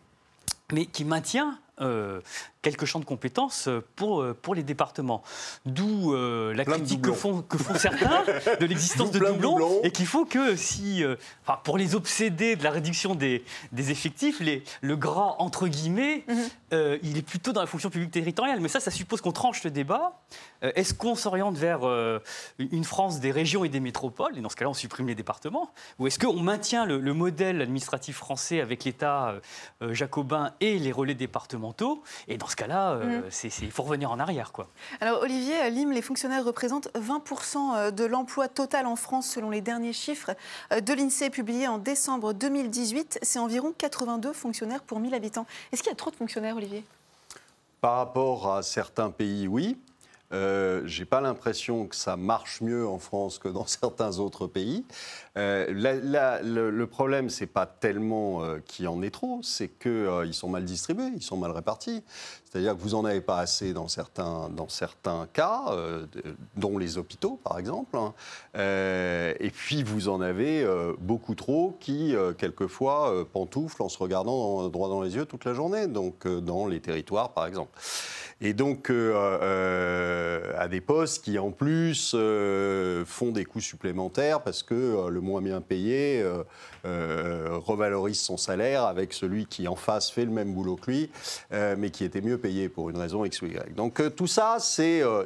mais 0.72 0.86
qui 0.86 1.04
maintient 1.04 1.60
euh, 1.82 2.22
quelques 2.62 2.86
champs 2.86 3.00
de 3.00 3.06
compétences 3.06 3.70
pour, 3.96 4.22
euh, 4.22 4.34
pour 4.34 4.56
les 4.56 4.64
départements. 4.64 5.22
D'où 5.68 6.16
euh, 6.16 6.52
la 6.54 6.66
critique 6.66 7.02
que 7.02 7.12
font, 7.12 7.44
que 7.44 7.60
font 7.60 7.76
certains 7.76 8.24
de 8.60 8.66
l'existence 8.66 9.12
de 9.12 9.20
doublons, 9.20 9.84
et 9.84 9.92
qu'il 9.92 10.08
faut 10.08 10.26
que 10.26 10.56
si, 10.56 11.04
enfin, 11.44 11.60
pour 11.64 11.78
les 11.78 11.94
obsédés 11.94 12.56
de 12.56 12.64
la 12.64 12.72
réduction 12.72 13.14
des, 13.14 13.44
des 13.72 13.92
effectifs, 13.92 14.40
les, 14.40 14.64
le 14.82 14.96
gras 14.96 15.36
entre 15.38 15.68
guillemets, 15.68 16.24
mhm. 16.28 16.98
il 17.04 17.18
est 17.18 17.26
plutôt 17.26 17.52
dans 17.52 17.62
la 17.62 17.68
fonction 17.68 17.90
publique 17.90 18.12
territoriale. 18.12 18.62
Mais 18.62 18.70
ça, 18.70 18.80
ça 18.80 18.90
suppose 18.90 19.22
qu'on 19.22 19.34
tranche 19.34 19.64
le 19.64 19.70
débat. 19.70 20.20
Est-ce 20.62 20.96
qu'on 20.96 21.16
s'oriente 21.16 21.58
vers 21.58 21.82
une 22.58 22.84
France 22.84 23.20
des 23.20 23.32
régions 23.32 23.64
et 23.64 23.70
des 23.70 23.80
métropoles, 23.80 24.38
et 24.38 24.42
dans 24.42 24.50
ce 24.50 24.56
cas-là, 24.56 24.72
on 24.72 24.74
supprime 24.74 25.08
les 25.08 25.16
départements, 25.16 25.70
ou 26.00 26.08
est-ce 26.08 26.18
qu'on 26.18 26.40
maintient 26.40 26.86
le, 26.86 27.00
le, 27.00 27.14
modèle 27.14 27.62
administratif 27.62 28.18
français 28.18 28.60
avec 28.62 28.86
l'État 28.86 29.36
jacobin 29.92 30.54
et 30.62 30.80
les 30.80 30.92
relais 30.92 31.14
départementaux? 31.14 31.65
Et 32.28 32.38
dans 32.38 32.48
ce 32.48 32.56
cas-là, 32.56 32.92
euh, 32.92 33.22
mhm. 33.22 33.50
il 33.62 33.72
faut 33.72 33.84
revenir 33.84 34.12
en 34.12 34.20
arrière. 34.20 34.52
Quoi. 34.52 34.68
Alors 35.02 35.22
Olivier, 35.22 35.70
Lim, 35.70 35.92
les 35.92 36.02
fonctionnaires 36.02 36.44
représentent 36.44 36.90
20% 36.96 37.58
euh, 37.76 37.92
de 37.92 38.06
l'emploi 38.06 38.48
total 38.48 38.86
en 38.86 38.96
France 38.96 39.30
selon 39.30 39.50
les 39.50 39.62
derniers 39.62 39.94
chiffres 39.94 40.32
euh, 40.72 40.82
de 40.82 40.94
l'INSEE 40.94 41.30
publiés 41.30 41.68
en 41.68 41.78
décembre 41.78 42.34
2018. 42.34 43.20
C'est 43.22 43.40
environ 43.40 43.74
82 43.78 44.34
fonctionnaires 44.34 44.82
pour 44.82 45.00
1000 45.00 45.14
habitants. 45.14 45.46
Est-ce 45.72 45.82
qu'il 45.82 45.92
y 45.92 45.94
a 45.94 45.98
trop 45.98 46.12
de 46.12 46.16
fonctionnaires, 46.16 46.56
Olivier? 46.56 46.84
Par 47.82 47.98
rapport 47.98 48.54
à 48.54 48.64
certains 48.64 49.12
pays, 49.12 49.48
oui. 49.48 49.78
Euh, 50.34 50.82
J'ai 50.86 51.06
pas 51.06 51.22
l'impression 51.22 51.88
que 51.88 51.96
ça 51.96 52.18
marche 52.18 52.62
mieux 52.62 52.88
en 52.88 53.00
France 53.00 53.40
que 53.40 53.48
dans 53.48 53.66
certains 53.68 54.20
autres 54.20 54.48
pays. 54.48 54.84
Euh, 55.38 55.66
le, 55.70 56.70
le 56.70 56.88
problème, 56.88 57.30
c'est 57.30 57.46
pas 57.46 57.66
tellement 57.66 58.44
euh, 58.44 58.60
qu'il 58.66 58.86
y 58.86 58.88
en 58.88 59.02
ait 59.02 59.10
trop, 59.10 59.42
c'est 59.44 59.68
qu'ils 59.68 60.34
sont 60.34 60.50
mal 60.50 60.64
distribués, 60.64 61.12
ils 61.16 61.22
sont 61.22 61.38
mal 61.38 61.52
répartis. 61.52 62.04
C'est-à-dire 62.46 62.78
que 62.78 62.82
vous 62.82 62.96
en 62.96 63.04
avez 63.04 63.20
pas 63.20 63.40
assez 63.40 63.74
dans 63.74 63.90
certains, 63.90 64.48
dans 64.50 64.70
certains 64.70 65.28
cas, 65.34 65.64
euh, 65.72 66.06
dont 66.56 66.78
les 66.78 66.98
hôpitaux, 66.98 67.38
par 67.44 67.60
exemple. 67.60 67.98
hein. 67.98 68.14
Euh, 68.56 69.34
et 69.42 69.50
puis, 69.50 69.84
vous 69.84 70.08
en 70.08 70.22
avez 70.22 70.64
euh, 70.64 70.94
beaucoup 71.00 71.36
trop 71.36 71.76
qui, 71.82 72.16
euh, 72.16 72.32
quelquefois, 72.32 73.12
euh, 73.12 73.26
pantouflent 73.26 73.82
en 73.82 73.90
se 73.90 73.98
regardant 73.98 74.70
droit 74.70 74.88
dans 74.88 75.02
les 75.02 75.16
yeux 75.16 75.26
toute 75.26 75.44
la 75.44 75.54
journée, 75.54 75.88
donc 75.88 76.26
euh, 76.26 76.40
dans 76.40 76.66
les 76.66 76.80
territoires, 76.80 77.34
par 77.34 77.46
exemple. 77.46 77.78
Et 78.42 78.54
donc, 78.54 78.90
euh, 78.90 79.14
euh, 79.42 80.54
à 80.58 80.68
des 80.70 80.82
postes 80.82 81.24
qui, 81.26 81.38
en 81.40 81.52
plus, 81.52 82.14
euh, 82.16 83.04
font 83.06 83.32
des 83.32 83.46
coûts 83.46 83.62
supplémentaires 83.62 84.42
parce 84.42 84.64
que 84.64 84.76
euh, 84.76 85.10
le 85.10 85.22
moins 85.26 85.42
bien 85.42 85.60
payé 85.60 86.22
euh, 86.22 86.44
euh, 86.86 87.58
revalorise 87.58 88.20
son 88.22 88.38
salaire 88.38 88.84
avec 88.86 89.12
celui 89.12 89.48
qui, 89.48 89.68
en 89.68 89.76
face, 89.76 90.10
fait 90.12 90.24
le 90.26 90.32
même 90.32 90.54
boulot 90.54 90.76
que 90.78 90.92
lui, 90.92 91.10
euh, 91.52 91.76
mais 91.78 91.90
qui 91.90 92.04
était 92.06 92.22
mieux 92.22 92.38
payé 92.38 92.70
pour 92.70 92.90
une 92.90 92.98
raison 92.98 93.26
X 93.26 93.42
ou 93.42 93.48
Y. 93.48 93.76
Donc, 93.76 94.02
tout 94.16 94.28
ça, 94.28 94.58
c'est. 94.60 95.04
on 95.04 95.24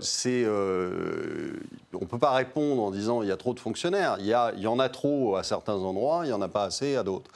ne 2.02 2.06
peut 2.06 2.18
pas 2.20 2.32
répondre 2.32 2.82
en 2.82 2.92
disant 2.92 3.22
il 3.22 3.28
y 3.28 3.32
a 3.32 3.38
trop 3.38 3.54
de 3.54 3.60
fonctionnaires. 3.60 4.16
Il 4.20 4.26
y, 4.26 4.34
a- 4.34 4.54
il 4.56 4.62
y 4.62 4.68
en 4.68 4.80
a 4.80 4.90
trop 4.90 5.36
à 5.36 5.44
certains 5.44 5.76
endroits, 5.76 6.22
il 6.24 6.28
n'y 6.28 6.34
en 6.34 6.42
a 6.42 6.48
pas 6.48 6.64
assez 6.64 6.96
à 6.96 7.04
d'autres. 7.04 7.30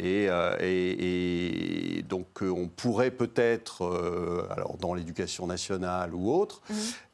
Et, 0.00 0.24
et- 0.60 1.98
et 1.98 2.02
donc, 2.02 2.26
on 2.42 2.68
pourrait 2.68 3.10
peut-être, 3.10 4.46
alors 4.50 4.76
dans 4.78 4.94
l'éducation 4.94 5.46
nationale 5.46 6.14
ou 6.14 6.32
autre, 6.32 6.62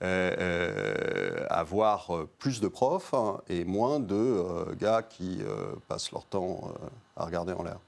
euh, 0.03 1.45
avoir 1.51 2.11
plus 2.39 2.61
de 2.61 2.69
profs 2.69 3.15
hein, 3.15 3.39
et 3.49 3.65
moins 3.65 4.01
de 4.01 4.15
euh, 4.15 4.65
qui 5.03 5.39
euh, 5.43 5.75
passent 5.89 6.13
leur 6.13 6.25
temps 6.25 6.61
euh, 6.65 6.87
à 7.17 7.25
regarder 7.25 7.53
en 7.53 7.63
l'air. 7.63 7.79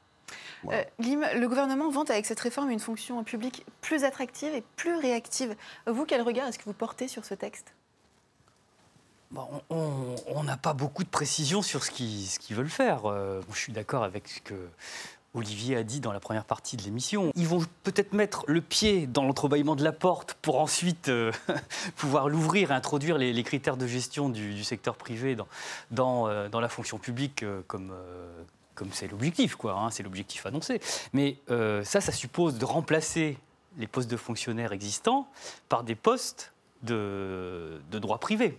Voilà. 0.62 0.80
Euh, 0.80 0.84
Lim, 0.98 1.25
le 1.34 1.48
gouvernement 1.48 1.90
vante 1.90 2.10
avec 2.10 2.26
cette 2.26 2.40
réforme 2.40 2.70
une 2.70 2.80
fonction 2.80 3.22
publique 3.25 3.64
plus 3.80 4.04
attractive 4.04 4.54
et 4.54 4.62
plus 4.76 4.96
réactive. 4.96 5.54
Vous, 5.86 6.04
quel 6.04 6.22
regard 6.22 6.48
est-ce 6.48 6.58
que 6.58 6.64
vous 6.64 6.72
portez 6.72 7.08
sur 7.08 7.25
ce 7.25 7.34
texte? 7.34 7.75
Bon, 9.30 9.46
on- 9.70 10.42
n'a 10.44 10.56
pas 10.56 10.72
beaucoup 10.72 11.02
de 11.02 11.08
précisions 11.08 11.60
sur 11.60 11.82
ce 11.82 11.90
qu'ils 11.90 12.56
veulent 12.56 12.68
faire. 12.68 13.06
Euh, 13.06 13.40
je 13.52 13.58
suis 13.58 13.72
d'accord 13.72 14.04
avec 14.04 14.28
ce 14.28 14.40
que 14.40 14.54
Olivier 15.37 15.76
a 15.76 15.83
dit 15.83 16.00
dans 16.00 16.12
la 16.12 16.21
première 16.21 16.45
partie 16.45 16.76
de 16.76 16.83
l'émission. 16.83 17.31
Ils 17.35 17.47
vont 17.47 17.62
peut-être 17.83 18.12
mettre 18.12 18.45
le 18.49 18.61
pied 18.61 19.07
dans 19.07 19.25
l'entrebâillement 19.25 19.76
de 19.76 19.85
la 19.85 19.93
porte 19.93 20.35
pour 20.35 20.61
ensuite 20.61 21.09
euh, 21.09 21.33
pouvoir 21.97 22.28
l'ouvrir 22.28 22.71
et 22.71 22.75
introduire 22.75 23.19
les, 23.19 23.43
critères 23.43 23.76
de 23.76 23.87
gestion 23.87 24.28
du, 24.28 24.64
secteur 24.64 24.97
privé 24.97 25.37
euh, 25.37 26.49
dans 26.49 26.61
la 26.61 26.69
fonction 26.69 26.99
publique 26.99 27.43
euh, 27.43 27.62
comme, 27.66 27.93
c'est 28.93 29.11
l'objectif, 29.11 29.57
quoi. 29.57 29.75
hein, 29.78 29.90
c'est 29.90 30.02
l'objectif 30.02 30.45
annoncé. 30.47 30.81
Mais 31.12 31.37
ça, 31.85 32.00
ça 32.00 32.12
suppose 32.12 32.59
de 32.59 32.64
remplacer 32.64 33.38
les 33.78 33.87
postes 33.87 34.11
de 34.11 34.16
fonctionnaires 34.16 34.73
existants 34.73 35.28
par 35.69 35.85
des 35.85 35.95
postes 35.95 36.52
de 36.83 37.81
droit 37.90 38.19
privé. 38.19 38.59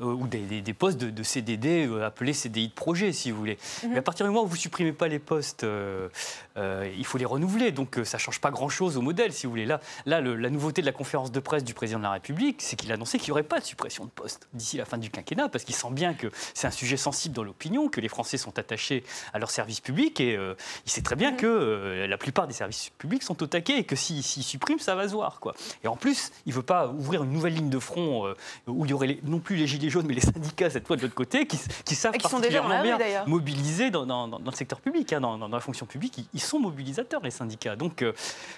Euh, 0.00 0.04
ou 0.06 0.26
des, 0.26 0.40
des- 0.40 0.62
des 0.62 0.72
postes 0.74 0.98
de, 0.98 1.10
de 1.10 1.22
CDD 1.22 1.86
euh, 1.86 2.06
appelés 2.06 2.32
CDI 2.32 2.68
de 2.68 2.72
projet, 2.72 3.12
si 3.12 3.30
vous 3.30 3.38
voulez. 3.38 3.58
Mais 3.88 3.98
à 3.98 4.02
partir 4.02 4.24
du 4.26 4.32
moment 4.32 4.44
où 4.44 4.48
vous 4.48 4.56
supprimez 4.56 4.92
pas 4.92 5.08
les 5.08 5.18
postes, 5.18 5.64
euh, 5.64 6.08
euh, 6.56 6.90
il 6.96 7.04
faut 7.04 7.18
les 7.18 7.24
renouveler. 7.24 7.72
Donc 7.72 7.98
ça 8.04 8.18
change 8.18 8.40
pas 8.40 8.50
grand-chose 8.50 8.96
au 8.96 9.02
modèle, 9.02 9.32
si 9.32 9.46
vous 9.46 9.50
voulez. 9.52 9.66
Là, 9.66 9.80
là 10.06 10.20
le- 10.20 10.36
la 10.36 10.50
nouveauté 10.50 10.80
de 10.82 10.86
la 10.86 10.92
conférence 10.92 11.30
de 11.32 11.40
presse 11.40 11.64
du 11.64 11.74
président 11.74 11.98
de 11.98 12.04
la 12.04 12.12
République, 12.12 12.62
c'est 12.62 12.76
qu'il 12.76 12.90
a 12.90 12.94
annoncé 12.94 13.18
qu'il 13.18 13.28
n'y 13.28 13.32
aurait 13.32 13.42
pas 13.42 13.60
de 13.60 13.64
suppression 13.64 14.04
de 14.04 14.10
postes 14.10 14.48
d'ici 14.54 14.76
la 14.76 14.84
fin 14.84 14.98
du 14.98 15.10
quinquennat, 15.10 15.48
parce 15.48 15.64
qu'il 15.64 15.74
sent 15.74 15.90
bien 15.90 16.14
que 16.14 16.28
c'est 16.54 16.66
un 16.66 16.70
sujet 16.72 16.96
sensible 16.96 17.34
dans 17.34 17.44
l'opinion, 17.44 17.88
que 17.88 18.00
les 18.00 18.08
Français 18.08 18.38
sont 18.38 18.58
attachés 18.58 19.04
à 19.34 19.38
leurs 19.38 19.50
services 19.50 19.80
publics, 19.80 20.20
et 20.20 20.36
euh, 20.36 20.54
il 20.86 20.90
sait 20.92 21.02
très 21.02 21.16
bien 21.16 21.32
que 21.32 21.46
euh, 21.46 22.06
la 22.06 22.16
plupart 22.18 22.46
des 22.46 22.54
services 22.54 22.90
publics 22.98 23.22
sont 23.22 23.42
au 23.42 23.46
taquet, 23.46 23.78
et 23.78 23.84
que 23.84 23.96
s'il 23.96 24.22
s'il 24.22 24.42
supprime, 24.42 24.78
ça 24.78 24.94
va 24.94 25.06
se 25.08 25.12
voir. 25.12 25.38
Quoi. 25.40 25.54
Et 25.84 25.88
en 25.88 25.96
plus, 25.96 26.30
il 26.46 26.50
ne 26.50 26.54
veut 26.56 26.62
pas 26.62 26.88
ouvrir 26.88 27.24
une 27.24 27.32
nouvelle 27.32 27.54
ligne 27.54 27.70
de 27.70 27.78
front 27.78 28.32
où 28.66 28.84
il 28.84 28.90
y 28.90 28.94
aurait 28.94 29.06
les- 29.06 29.20
non 29.24 29.38
plus 29.38 29.56
les 29.56 29.66
gilets 29.66 29.90
jaunes, 29.92 30.06
mais 30.06 30.14
les 30.14 30.20
syndicats, 30.20 30.70
cette 30.70 30.86
fois 30.86 30.96
de 30.96 31.02
l'autre 31.02 31.14
côté, 31.14 31.46
qui, 31.46 31.58
qui 31.84 31.94
savent 31.94 32.14
Et 32.14 32.18
qui 32.18 32.28
sont 32.28 32.40
déjà 32.40 32.60
particulièrement 32.62 32.96
bien 32.98 33.24
mobilisés 33.26 33.90
dans, 33.90 34.04
dans- 34.06 34.26
dans- 34.28 34.40
dans 34.40 34.50
le 34.50 34.56
secteur 34.56 34.80
public, 34.80 35.12
hein, 35.12 35.20
dans, 35.20 35.38
dans 35.38 35.48
la 35.48 35.60
fonction 35.60 35.86
publique. 35.86 36.18
Ils, 36.18 36.26
ils 36.34 36.40
sont 36.40 36.58
mobilisateurs, 36.58 37.20
les 37.22 37.30
syndicats. 37.30 37.76
Donc 37.76 38.02
euh, 38.02 38.12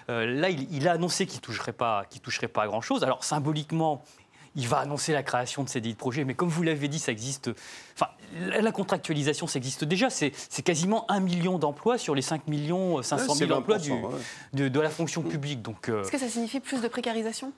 euh, 0.09 0.25
là, 0.27 0.49
il, 0.49 0.67
il 0.75 0.89
a 0.89 0.93
annoncé 0.93 1.27
qu'il 1.27 1.39
ne 1.41 1.43
toucherait 1.45 1.73
pas, 1.73 2.05
qu'il 2.09 2.21
toucherait 2.23 2.49
pas 2.49 2.63
à 2.63 2.67
grand-chose. 2.67 3.03
Alors 3.05 3.25
symboliquement, 3.25 4.03
il 4.57 4.69
va 4.69 4.79
annoncer 4.79 5.13
la 5.13 5.25
création 5.25 5.65
de 5.65 5.69
CDI 5.69 5.95
de 5.95 5.99
projet, 5.99 6.25
mais 6.25 6.35
comme 6.35 6.49
vous 6.49 6.63
l'avez 6.63 6.87
dit, 6.87 7.01
ça 7.01 7.11
existe. 7.11 7.51
Enfin, 7.97 8.07
la 8.37 8.71
contractualisation, 8.71 9.49
ça 9.49 9.57
existe 9.59 9.83
déjà. 9.85 10.11
C'est 10.11 10.31
quasiment 10.65 11.11
un 11.11 11.19
million 11.19 11.59
d'emplois 11.59 11.99
sur 11.99 12.15
les 12.15 12.23
5 12.23 12.47
millions 12.47 13.03
500 13.03 13.33
Ouais, 13.33 13.39
c'est 13.39 13.47
000 13.49 13.59
emplois 13.59 13.79
20%, 13.79 13.81
du- 13.83 13.91
ouais. 13.93 14.01
de, 14.53 14.69
de 14.69 14.81
la 14.81 14.91
fonction 14.91 15.23
publique. 15.23 15.61
Donc, 15.61 15.89
euh, 15.89 16.03
Est-ce 16.03 16.13
que 16.13 16.19
ça 16.19 16.29
signifie 16.29 16.61
plus 16.61 16.81
de 16.81 16.87
précarisation? 16.87 17.53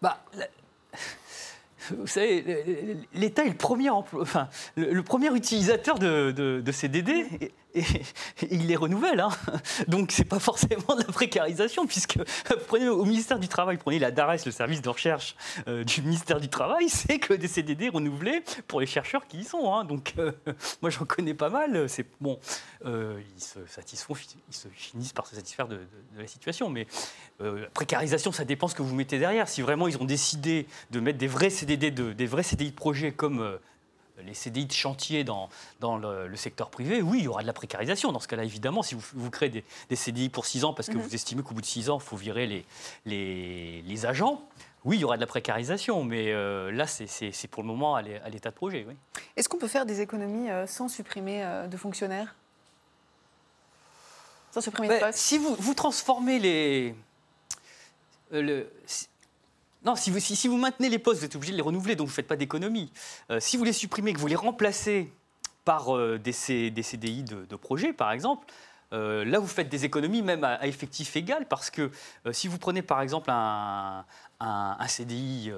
bah, 0.00 0.18
la- 0.36 0.46
Vous 1.96 2.06
savez, 2.06 2.44
l'État 3.14 3.44
est 3.44 3.50
le 3.50 3.54
premier, 3.54 3.90
enfin, 3.90 4.48
le, 4.76 5.02
premier 5.02 5.34
utilisateur 5.34 5.98
de, 5.98 6.62
CDD 6.72 7.26
et, 7.40 7.52
et- 7.74 7.82
il 8.50 8.66
les 8.66 8.76
renouvelle. 8.76 9.20
hein. 9.20 9.30
Donc, 9.88 10.12
c'est 10.12 10.24
pas 10.24 10.38
forcément 10.38 10.94
de 10.96 11.02
la 11.02 11.12
précarisation, 11.12 11.86
puisque 11.86 12.18
prenez 12.68 12.88
au 12.88 13.04
ministère 13.04 13.38
du 13.38 13.48
Travail, 13.48 13.76
prenez 13.76 13.98
la 13.98 14.10
DARES, 14.10 14.44
le 14.46 14.52
service 14.52 14.82
de 14.82 14.88
recherche 14.88 15.36
euh, 15.66 15.84
du 15.84 16.02
ministère 16.02 16.40
du 16.40 16.48
Travail, 16.48 16.88
c'est 16.88 17.18
que 17.18 17.34
des 17.34 17.48
CDD 17.48 17.88
renouvelés 17.88 18.42
pour 18.66 18.80
les 18.80 18.86
chercheurs 18.86 19.26
qui 19.26 19.38
y 19.38 19.44
sont. 19.44 19.72
hein. 19.74 19.84
Donc, 19.84 20.14
euh, 20.18 20.32
moi, 20.82 20.90
j'en 20.90 21.04
connais 21.04 21.34
pas 21.34 21.50
mal. 21.50 21.88
C'est 21.88 22.06
bon, 22.20 22.38
euh, 22.84 23.20
ils 23.36 23.42
se 23.42 23.58
satisfont, 23.66 24.14
ils 24.48 24.54
se 24.54 24.68
finissent 24.68 25.12
par 25.12 25.26
se 25.26 25.34
satisfaire 25.36 25.68
de, 25.68 25.78
la 26.16 26.26
situation, 26.26 26.68
mais 26.68 26.86
la 27.40 27.68
précarisation, 27.72 28.32
ça 28.32 28.44
dépend 28.44 28.66
ce 28.66 28.74
que 28.74 28.82
vous 28.82 28.94
mettez 28.94 29.18
derrière. 29.18 29.48
Si 29.48 29.62
vraiment 29.62 29.86
ils 29.86 29.96
ont 29.98 30.04
décidé 30.04 30.66
de 30.90 31.00
mettre 31.00 31.18
des 31.18 31.28
vrais 31.28 31.50
CDD, 31.50 31.90
de, 31.90 32.12
des 32.12 32.26
vrais 32.26 32.42
CDI 32.42 32.70
de 32.70 32.74
projet 32.76 33.12
comme 33.12 33.58
les 34.24 34.34
CDI 34.34 34.66
de 34.66 34.72
chantier 34.72 35.24
dans, 35.24 35.48
dans 35.80 35.96
le, 35.96 36.26
le 36.28 36.36
secteur 36.36 36.70
privé, 36.70 37.02
oui, 37.02 37.18
il 37.18 37.24
y 37.24 37.28
aura 37.28 37.42
de 37.42 37.46
la 37.46 37.52
précarisation. 37.52 38.12
Dans 38.12 38.20
ce 38.20 38.28
cas-là, 38.28 38.44
évidemment, 38.44 38.82
si 38.82 38.94
vous, 38.94 39.02
vous 39.14 39.30
créez 39.30 39.48
des, 39.48 39.64
des 39.88 39.96
CDI 39.96 40.28
pour 40.28 40.46
6 40.46 40.64
ans 40.64 40.72
parce 40.74 40.88
que 40.88 40.96
vous 40.98 41.14
estimez 41.14 41.42
qu'au 41.42 41.54
bout 41.54 41.60
de 41.60 41.66
6 41.66 41.90
ans, 41.90 41.98
il 41.98 42.04
faut 42.04 42.16
virer 42.16 42.46
les, 42.46 42.64
les, 43.06 43.82
les 43.82 44.06
agents, 44.06 44.42
oui, 44.84 44.96
il 44.96 45.00
y 45.00 45.04
aura 45.04 45.16
de 45.16 45.20
la 45.20 45.26
précarisation. 45.26 46.04
Mais 46.04 46.32
euh, 46.32 46.70
là, 46.70 46.86
c'est- 46.86 47.46
pour 47.48 47.62
le 47.62 47.68
moment 47.68 47.94
à 47.94 48.02
l'é- 48.02 48.20
à 48.20 48.28
l'état 48.28 48.50
de 48.50 48.54
projet. 48.54 48.84
Oui. 48.88 48.94
Est-ce 49.36 49.48
qu'on 49.48 49.58
peut 49.58 49.68
faire 49.68 49.86
des 49.86 50.00
économies 50.00 50.50
euh, 50.50 50.66
sans 50.66 50.88
supprimer 50.88 51.44
euh, 51.44 51.66
de 51.66 51.76
fonctionnaires? 51.76 52.34
Sans 54.52 54.60
supprimer 54.60 54.88
de 54.94 55.00
postes? 55.00 55.18
si 55.18 55.38
vous, 55.38 55.54
vous 55.58 55.74
transformez 55.74 56.38
les. 56.38 56.94
euh, 58.32 58.42
le- 58.42 58.72
non, 59.84 59.94
si 59.94 60.10
vous, 60.48 60.56
maintenez 60.56 60.88
les 60.88 60.98
postes, 60.98 61.20
vous 61.20 61.24
êtes 61.26 61.36
obligé 61.36 61.52
de 61.52 61.56
les 61.56 61.62
renouveler, 61.62 61.94
donc 61.94 62.08
vous 62.08 62.12
ne 62.12 62.16
faites 62.16 62.26
pas 62.26 62.36
d'économie. 62.36 62.92
Euh, 63.30 63.38
si 63.40 63.56
vous 63.56 63.64
les 63.64 63.72
supprimez, 63.72 64.12
que 64.12 64.18
vous 64.18 64.26
les 64.26 64.34
remplacez 64.34 65.12
par 65.64 65.96
euh, 65.96 66.18
des, 66.18 66.32
CDI 66.32 67.22
de, 67.22 67.44
de 67.44 67.56
projet, 67.56 67.92
par 67.92 68.10
exemple, 68.10 68.46
euh, 68.92 69.24
là, 69.24 69.38
vous 69.38 69.46
faites 69.46 69.68
des 69.68 69.84
économies 69.84 70.22
même 70.22 70.42
à, 70.42 70.66
effectif 70.66 71.14
égal, 71.14 71.46
parce 71.46 71.70
que 71.70 71.90
si 72.32 72.48
vous 72.48 72.58
prenez 72.58 72.82
par 72.82 73.02
exemple 73.02 73.30
un, 73.30 74.04
CDI 74.88 75.52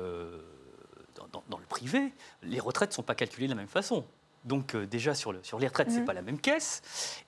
dans 1.48 1.58
le 1.58 1.66
privé, 1.66 2.12
les 2.42 2.60
retraites 2.60 2.90
ne 2.90 2.94
sont 2.94 3.02
pas 3.02 3.14
calculées 3.14 3.46
de 3.46 3.52
la 3.52 3.56
même 3.56 3.68
façon. 3.68 4.04
Donc 4.44 4.74
euh, 4.74 4.86
déjà 4.86 5.14
sur, 5.14 5.32
le, 5.32 5.40
sur 5.42 5.58
les 5.58 5.66
retraites, 5.66 5.88
ce 5.88 5.94
c'est 5.94 6.00
Mhm. 6.00 6.06
pas 6.06 6.14
la 6.14 6.22
même 6.22 6.38
caisse. 6.40 6.80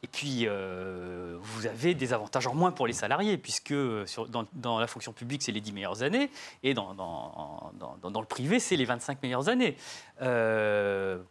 Et 0.03 0.07
puis 0.07 0.47
euh, 0.47 1.37
vous 1.41 1.67
avez 1.67 1.95
des 1.95 2.13
avantages 2.15 2.47
en 2.47 2.55
moins 2.55 2.73
pour 2.73 2.87
les 2.87 2.93
salariés, 2.95 3.37
puisque 3.37 3.73
euh, 3.73 4.07
sur- 4.07 4.29
dans, 4.29 4.47
dans 4.55 4.79
la 4.79 4.87
fonction 4.87 5.13
publique, 5.13 5.43
c'est 5.43 5.53
les 5.53 5.61
10 5.61 5.73
meilleures 5.73 6.03
années, 6.03 6.31
et 6.63 6.73
dans, 6.73 6.95
le 6.95 8.25
privé, 8.27 8.61
c'est 8.61 8.77
les 8.77 8.85
25 8.87 9.23
meilleures 9.23 9.49
années. 9.49 9.77
Euh, 10.23 11.23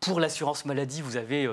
pour 0.00 0.20
l'assurance 0.20 0.64
maladie, 0.64 1.00
vous 1.00 1.16
avez 1.16 1.48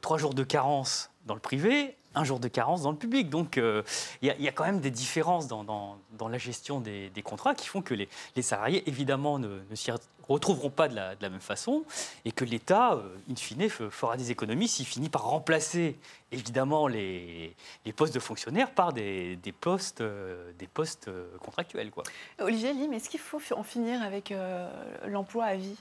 trois 0.00 0.18
jours 0.18 0.34
de 0.34 0.44
carence 0.44 1.10
dans 1.24 1.34
le 1.34 1.40
privé, 1.40 1.96
un 2.14 2.24
jour 2.24 2.40
de 2.40 2.48
carence 2.48 2.82
dans 2.82 2.90
le 2.90 2.96
public. 2.96 3.30
Donc 3.30 3.58
euh, 3.58 3.82
il 4.22 4.28
y, 4.28 4.30
a- 4.30 4.36
il 4.36 4.42
y 4.42 4.48
a 4.48 4.52
quand 4.52 4.64
même 4.64 4.80
des 4.80 4.90
différences 4.90 5.46
dans, 5.48 5.64
dans- 5.64 5.98
dans 6.18 6.28
la 6.28 6.38
gestion 6.38 6.80
des, 6.80 7.10
des 7.10 7.22
contrats 7.22 7.54
qui 7.54 7.66
font 7.68 7.82
que 7.82 7.94
les, 7.94 8.08
les 8.36 8.42
salariés, 8.42 8.82
évidemment, 8.88 9.38
ne, 9.38 9.60
ne 9.70 9.74
s'y 9.74 9.90
retrouveront 10.28 10.70
pas 10.70 10.88
de 10.88 10.94
la, 10.94 11.14
de 11.16 11.22
la 11.22 11.28
même 11.28 11.40
façon 11.40 11.84
et 12.24 12.32
que 12.32 12.44
l'État, 12.44 12.94
euh, 12.94 13.16
in 13.30 13.36
fine, 13.36 13.68
fera 13.68 14.16
des 14.16 14.30
économies 14.30 14.68
s'il 14.68 14.86
finit 14.86 15.10
par 15.10 15.24
remplacer, 15.24 15.98
évidemment, 16.32 16.86
les, 16.88 17.54
les 17.84 17.92
postes 17.92 18.14
de 18.14 18.20
fonctionnaires 18.20 18.70
par 18.70 18.92
des, 18.92 19.36
des 19.36 19.52
postes, 19.52 20.00
euh, 20.00 20.50
des 20.58 20.66
postes 20.66 21.08
euh, 21.08 21.26
contractuels. 21.40 21.90
Quoi. 21.90 22.04
Olivier 22.40 22.72
Lim, 22.72 22.92
est-ce 22.94 23.10
qu'il 23.10 23.20
faut 23.20 23.40
en 23.54 23.62
finir 23.62 24.02
avec 24.02 24.32
euh, 24.32 24.70
l'emploi 25.06 25.44
à 25.44 25.56
vie? 25.56 25.76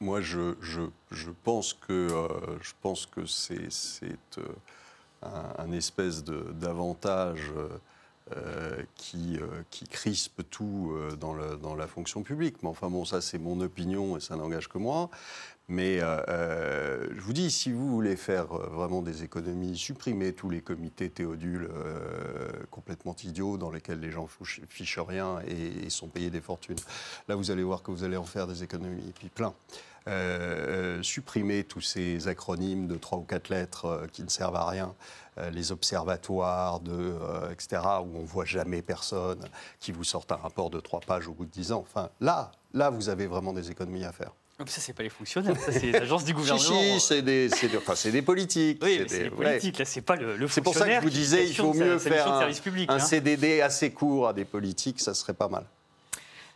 Moi, 0.00 0.20
je, 0.20 0.54
je, 0.60 0.82
je 1.10 1.30
pense 1.42 1.72
que, 1.72 1.92
euh, 1.92 2.28
je 2.60 2.72
pense 2.82 3.06
que 3.06 3.24
c'est 3.26 3.68
euh, 4.38 4.42
un, 5.22 5.72
espèce 5.72 6.24
d'avantage 6.24 7.52
euh, 8.36 8.82
qui, 8.94 9.38
qui 9.70 9.86
crispe 9.88 10.42
tout 10.50 10.94
dans, 11.20 11.34
la 11.74 11.86
fonction 11.86 12.22
publique. 12.22 12.62
Mais 12.62 12.68
enfin 12.68 12.90
bon, 12.90 13.04
ça 13.04 13.20
c'est 13.20 13.38
mon 13.38 13.60
opinion 13.60 14.16
et 14.16 14.20
ça 14.20 14.36
n'engage 14.36 14.68
que 14.68 14.78
moi. 14.78 15.10
Mais 15.70 16.00
euh, 16.00 16.18
euh, 16.28 17.08
je 17.14 17.20
vous 17.20 17.34
dis, 17.34 17.50
si 17.50 17.72
vous 17.72 17.88
voulez 17.88 18.16
faire 18.16 18.52
euh, 18.52 18.68
vraiment 18.68 19.02
des 19.02 19.22
économies, 19.22 19.76
supprimer 19.76 20.32
tous 20.32 20.48
les 20.48 20.62
comités 20.62 21.10
théodules 21.10 21.68
complètement 22.70 23.14
idiots 23.22 23.58
dans 23.58 23.70
lesquels 23.70 24.00
les 24.00 24.10
gens 24.10 24.26
fichent 24.68 24.98
rien 24.98 25.40
et, 25.46 25.90
sont 25.90 26.08
payés 26.08 26.30
des 26.30 26.40
fortunes, 26.40 26.78
là 27.28 27.34
vous 27.34 27.50
allez 27.50 27.62
voir 27.62 27.82
que 27.82 27.90
vous 27.90 28.04
allez 28.04 28.16
en 28.16 28.24
faire 28.24 28.46
des 28.46 28.62
économies, 28.62 29.08
et 29.08 29.12
puis 29.12 29.28
plein. 29.28 29.54
Supprimer 31.02 31.64
tous 31.64 31.80
ces 31.80 32.28
acronymes 32.28 32.86
de 32.86 32.96
trois 32.96 33.18
ou 33.18 33.22
quatre 33.22 33.48
lettres 33.48 34.06
qui 34.12 34.22
ne 34.22 34.28
servent 34.28 34.56
à 34.56 34.68
rien, 34.68 34.94
les 35.52 35.70
observatoires, 35.72 36.80
de, 36.80 37.14
etc., 37.52 37.82
où 38.04 38.18
on 38.18 38.24
voit 38.24 38.44
jamais 38.44 38.82
personne, 38.82 39.48
qui 39.80 39.92
vous 39.92 40.04
sortent 40.04 40.32
un 40.32 40.36
rapport 40.36 40.70
de 40.70 40.80
trois 40.80 41.00
pages 41.00 41.28
au 41.28 41.32
bout 41.32 41.44
de 41.44 41.50
dix 41.50 41.72
ans. 41.72 41.84
Enfin, 41.86 42.10
là, 42.20 42.50
là, 42.74 42.90
vous 42.90 43.08
avez 43.08 43.26
vraiment 43.26 43.52
des 43.52 43.70
économies 43.70 44.04
à 44.04 44.12
faire. 44.12 44.32
Ça, 44.66 44.80
c'est 44.80 44.92
pas 44.92 45.04
les 45.04 45.08
fonctionnaires, 45.08 45.56
ça, 45.56 45.70
c'est 45.70 45.92
l'agence 45.92 46.24
du 46.24 46.34
gouvernement. 46.34 46.58
Si, 46.68 47.00
si, 47.00 47.06
c'est 47.06 47.22
des, 47.22 47.48
enfin, 47.76 48.10
des, 48.10 48.22
politiques. 48.22 48.82
Oui, 48.82 49.04
c'est 49.06 49.24
des, 49.24 49.30
politiques, 49.30 49.78
là, 49.78 49.84
c'est 49.84 50.00
pas 50.00 50.16
le, 50.16 50.36
le 50.36 50.48
C'est 50.48 50.62
pour 50.62 50.74
ça 50.74 50.88
que 50.88 50.94
je 50.94 51.00
vous 51.00 51.10
disais, 51.10 51.46
il 51.46 51.54
faut 51.54 51.72
mieux 51.72 51.96
faire 51.98 52.26
un, 52.26 52.52
public, 52.52 52.90
un 52.90 52.96
hein. 52.96 52.98
CDD 52.98 53.60
assez 53.60 53.92
court 53.92 54.28
à 54.28 54.32
des 54.32 54.44
politiques, 54.44 55.00
ça 55.00 55.14
serait 55.14 55.34
pas 55.34 55.48
mal. 55.48 55.64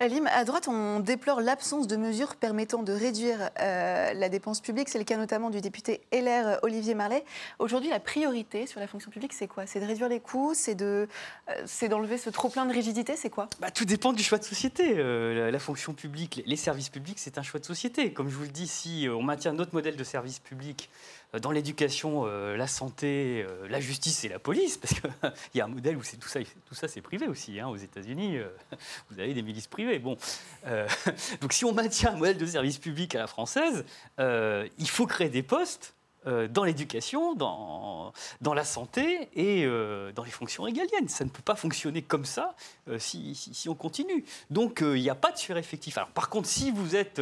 Alim, 0.03 0.29
à 0.33 0.45
droite, 0.45 0.67
on 0.67 0.99
déplore 0.99 1.41
l'absence 1.41 1.87
de 1.87 1.95
mesures 1.95 2.35
permettant 2.35 2.83
de 2.83 2.93
réduire 2.93 3.51
euh, 3.61 4.13
la 4.13 4.29
dépense 4.29 4.61
publique. 4.61 4.89
C'est 4.89 4.99
le 4.99 5.05
cas 5.05 5.17
notamment 5.17 5.49
du 5.49 5.61
député 5.61 6.01
LR 6.13 6.59
Olivier 6.63 6.97
Marlet. 6.97 7.25
Aujourd'hui, 7.61 7.89
la 7.89 8.01
priorité 8.01 8.67
sur 8.67 8.81
la 8.81 8.89
fonction 8.89 9.13
publique, 9.13 9.33
c'est 9.33 9.47
quoi? 9.47 9.65
C'est 9.65 9.79
de 9.79 9.85
réduire 9.85 10.09
les 10.09 10.19
coûts 10.19 10.55
C'est 10.55 10.83
euh, 10.83 11.07
d'enlever 11.89 12.19
ce 12.19 12.31
trop-plein 12.31 12.67
de 12.67 12.73
rigidité 12.73 13.15
C'est 13.15 13.31
quoi? 13.31 13.49
Bah, 13.61 13.71
Tout 13.71 13.85
dépend 13.85 14.13
du 14.13 14.25
choix 14.25 14.39
de 14.39 14.43
société. 14.43 14.95
Euh, 14.97 15.53
la, 15.53 15.59
fonction 15.61 15.93
publique, 15.93 16.43
les 16.47 16.57
services 16.57 16.89
publics, 16.89 17.21
c'est 17.21 17.39
un 17.39 17.43
choix 17.43 17.61
de 17.61 17.65
société. 17.65 18.13
Comme 18.13 18.29
je 18.29 18.35
vous 18.35 18.43
le 18.43 18.49
dis, 18.49 18.67
si 18.67 19.07
on 19.09 19.23
maintient 19.23 19.53
notre 19.53 19.73
modèle 19.73 19.95
de 19.95 20.03
service 20.03 20.41
public 20.41 20.91
euh, 20.91 21.22
dans 21.41 21.51
l'éducation, 21.51 22.25
euh, 22.27 22.57
la 22.57 22.67
santé, 22.67 23.47
euh, 23.49 23.67
la 23.69 23.81
justice 23.81 24.25
et 24.25 24.29
la 24.29 24.39
police, 24.39 24.77
parce 24.77 24.95
qu'il 24.95 25.11
y 25.55 25.61
a 25.61 25.65
un 25.65 25.69
modèle 25.69 25.97
où 25.97 26.03
tout 26.03 26.29
ça, 26.29 26.41
tout 26.67 26.75
ça 26.75 26.89
c'est 26.89 27.01
privé 27.01 27.27
aussi. 27.27 27.59
Hein, 27.59 27.69
aux 27.69 27.77
États-Unis, 27.77 28.39
vous 29.11 29.19
avez 29.19 29.33
des 29.33 29.43
milices 29.43 29.67
privées. 29.67 29.99
Bon, 29.99 30.17
donc 31.41 31.53
si 31.53 31.65
on 31.65 31.73
maintient 31.73 32.13
un 32.13 32.17
modèle 32.17 32.39
de 32.39 32.47
service 32.47 32.79
public 32.79 33.15
à 33.15 33.21
la 33.21 33.27
française, 33.27 33.85
il 34.19 34.89
faut 34.89 35.07
créer 35.07 35.31
des 35.31 35.43
postes 35.43 35.95
euh, 36.02 36.02
dans 36.25 36.65
l'éducation, 36.65 37.35
dans, 37.35 38.13
dans 38.41 38.55
la 38.55 38.65
santé 38.65 39.29
et 39.35 39.65
euh, 39.65 40.13
dans 40.13 40.25
les 40.25 40.31
fonctions 40.31 40.63
régaliennes. 40.63 41.09
Ça 41.09 41.25
ne 41.25 41.31
peut 41.31 41.43
pas 41.43 41.57
fonctionner 41.57 42.03
comme 42.03 42.25
ça 42.25 42.55
euh, 42.89 42.99
si, 42.99 43.35
si, 43.35 43.69
on 43.69 43.75
continue. 43.75 44.25
Donc 44.51 44.81
il 44.81 45.01
n'y 45.01 45.11
a 45.11 45.15
pas 45.15 45.33
de 45.33 45.39
sureffectif. 45.39 45.99
Alors, 45.99 46.11
par 46.11 46.29
contre, 46.29 46.49
si 46.49 46.71
vous 46.71 46.97
êtes 46.97 47.21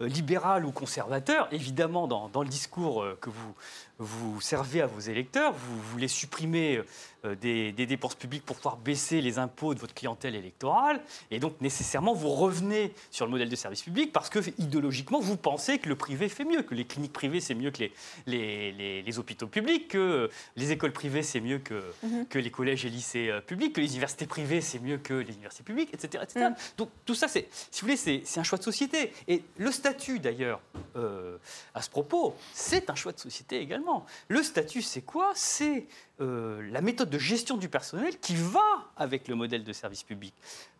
libéral 0.00 0.64
ou 0.64 0.72
conservateur, 0.72 1.48
évidemment, 1.52 2.06
dans, 2.06 2.28
dans 2.28 2.42
le 2.42 2.48
discours 2.48 3.04
que 3.20 3.30
vous, 3.30 3.54
vous 4.00 4.40
servez 4.40 4.80
à 4.80 4.86
vos 4.86 4.98
électeurs, 4.98 5.52
vous 5.52 5.80
voulez 5.92 6.08
supprimer 6.08 6.80
euh, 7.26 7.34
des, 7.34 7.72
dépenses 7.72 8.14
publiques 8.14 8.44
pour 8.46 8.56
pouvoir 8.56 8.78
baisser 8.78 9.20
les 9.20 9.38
impôts 9.38 9.74
de 9.74 9.78
votre 9.78 9.92
clientèle 9.92 10.34
électorale, 10.34 11.02
et 11.30 11.38
donc 11.38 11.60
nécessairement 11.60 12.14
vous 12.14 12.30
revenez 12.30 12.94
sur 13.10 13.26
le 13.26 13.30
modèle 13.30 13.50
de 13.50 13.56
service 13.56 13.82
public 13.82 14.12
parce 14.12 14.30
que 14.30 14.38
idéologiquement 14.58 15.20
vous 15.20 15.36
pensez 15.36 15.78
que 15.78 15.88
le 15.88 15.96
privé 15.96 16.30
fait 16.30 16.44
mieux, 16.44 16.62
que 16.62 16.74
les 16.74 16.86
cliniques 16.86 17.12
privées 17.12 17.40
c'est 17.40 17.54
mieux 17.54 17.70
que 17.70 17.84
les, 18.26 19.02
les, 19.02 19.18
hôpitaux 19.18 19.48
publics, 19.48 19.88
que 19.88 20.30
les 20.56 20.72
écoles 20.72 20.92
privées 20.92 21.22
c'est 21.22 21.40
mieux 21.40 21.58
que, 21.58 21.82
mhm. 22.02 22.26
que 22.26 22.38
les 22.38 22.50
collèges 22.50 22.86
et 22.86 22.90
lycées 22.90 23.28
euh, 23.28 23.40
publics, 23.40 23.74
que 23.74 23.80
les 23.80 23.90
universités 23.90 24.26
privées 24.26 24.62
c'est 24.62 24.78
mieux 24.78 24.96
que 24.96 25.14
les 25.14 25.34
universités 25.34 25.64
publiques, 25.64 25.92
etc. 25.92 26.24
Mhm. 26.36 26.54
Donc 26.78 26.88
tout 27.04 27.14
ça, 27.14 27.28
c'est, 27.28 27.48
si 27.70 27.82
vous 27.82 27.88
voulez, 27.88 27.96
c'est 27.96 28.40
un 28.40 28.44
choix 28.44 28.58
de 28.58 28.62
société. 28.62 29.12
Et 29.28 29.42
le 29.58 29.70
statut 29.72 30.20
d'ailleurs, 30.20 30.60
euh, 30.96 31.36
à 31.74 31.82
ce 31.82 31.90
propos, 31.90 32.34
c'est 32.54 32.88
un 32.88 32.94
choix 32.94 33.12
de 33.12 33.18
société 33.18 33.60
également. 33.60 33.89
Le 34.28 34.42
statut, 34.42 34.82
c'est 34.82 35.02
quoi? 35.02 35.32
C'est 35.34 35.86
euh, 36.20 36.68
la 36.70 36.80
méthode 36.80 37.10
de 37.10 37.18
gestion 37.18 37.56
du 37.56 37.68
personnel 37.68 38.18
qui 38.18 38.34
va 38.34 38.90
avec 38.96 39.28
le 39.28 39.34
modèle 39.34 39.64
de 39.64 39.72
service 39.72 40.02
public. 40.02 40.34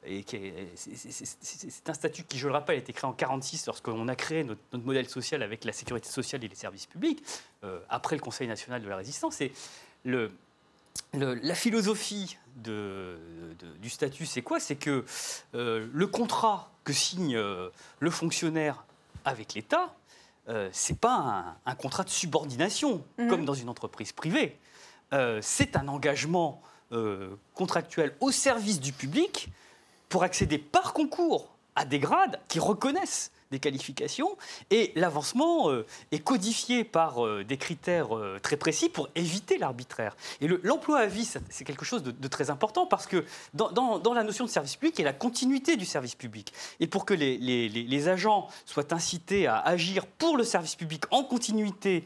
Et 0.07 0.25
c'est 0.75 1.89
un 1.89 1.95
statut 1.95 2.25
qui, 2.25 2.39
je 2.39 2.47
le 2.47 2.53
rappelle, 2.53 2.77
a 2.77 2.79
été 2.79 2.93
créé 2.93 3.07
en 3.07 3.13
1946 3.13 3.67
lorsqu'on 3.67 4.09
a 4.09 4.17
créé 4.17 4.45
notre, 4.45 4.61
modèle 4.79 5.09
social 5.09 5.43
avec 5.43 5.65
la 5.65 5.73
sécurité 5.73 6.09
sociale 6.09 6.45
et 6.45 6.49
les 6.49 6.55
services 6.55 6.87
publics, 6.87 7.23
euh, 7.65 7.81
après 7.89 8.17
le 8.17 8.23
Conseil 8.23 8.49
national 8.49 8.83
de 8.83 8.89
la 8.89 8.97
résistance. 8.97 9.41
Et 9.41 9.53
le, 10.05 10.31
la 11.13 11.55
philosophie 11.55 12.37
du 12.57 13.91
statut, 13.91 14.27
c'est 14.27 14.43
quoi? 14.43 14.61
C'est 14.61 14.77
que 14.77 15.05
euh, 15.55 15.89
le 15.93 16.07
contrat 16.07 16.71
que 16.85 16.93
signe 16.93 17.37
le 17.37 18.11
fonctionnaire 18.11 18.85
avec 19.25 19.55
l'État, 19.55 19.95
euh, 20.51 20.69
c'est 20.73 20.99
pas 20.99 21.57
un, 21.65 21.75
contrat 21.77 22.03
de 22.03 22.11
subordination 22.11 23.05
mhm. 23.19 23.29
comme 23.29 23.45
dans 23.45 23.55
une 23.55 23.69
entreprise 23.69 24.13
privée. 24.13 24.59
Euh, 25.13 25.39
c'est 25.43 25.77
un 25.77 25.87
engagement 25.87 26.61
euh, 26.93 27.31
contractuel 27.55 28.17
au 28.21 28.33
service 28.33 28.81
du 28.81 28.93
public 28.93 29.49
pour 30.09 30.25
accéder 30.25 30.59
par 30.59 30.93
concours 30.93 31.55
à 31.77 31.85
des 31.85 32.01
grades 32.01 32.41
qui 32.49 32.59
reconnaissent 32.59 33.31
des 33.51 33.59
qualifications, 33.59 34.37
et 34.71 34.93
l'avancement 34.95 35.71
euh, 35.71 35.85
est 36.13 36.21
codifié 36.21 36.85
par 36.85 37.25
euh, 37.25 37.45
des 37.45 37.57
critères 37.57 38.17
euh, 38.17 38.39
très 38.41 38.57
précis 38.57 38.89
pour 38.89 39.09
éviter 39.15 39.59
l'arbitraire. 39.59 40.17
Et 40.41 40.49
l'emploi 40.63 41.01
à 41.01 41.07
vie, 41.07 41.29
c'est 41.49 41.65
quelque 41.65 41.85
chose 41.85 42.03
de, 42.03 42.29
très 42.29 42.51
important 42.51 42.87
parce 42.87 43.07
que 43.07 43.25
dans, 43.55 44.15
la 44.15 44.23
notion 44.23 44.45
de 44.45 44.51
service 44.51 44.77
public, 44.77 44.99
il 44.99 45.03
y 45.03 45.05
a 45.05 45.11
la 45.11 45.17
continuité 45.17 45.77
du 45.77 45.85
service 45.85 46.15
public. 46.15 46.53
Et 46.79 46.87
pour 46.87 47.05
que 47.05 47.15
les, 47.15 47.39
les 47.39 48.09
agents 48.09 48.49
soient 48.67 48.93
incités 48.95 49.47
à 49.47 49.59
agir 49.59 50.07
pour 50.07 50.37
le 50.37 50.45
service 50.45 50.77
public 50.77 51.05
en 51.11 51.25
continuité 51.25 52.05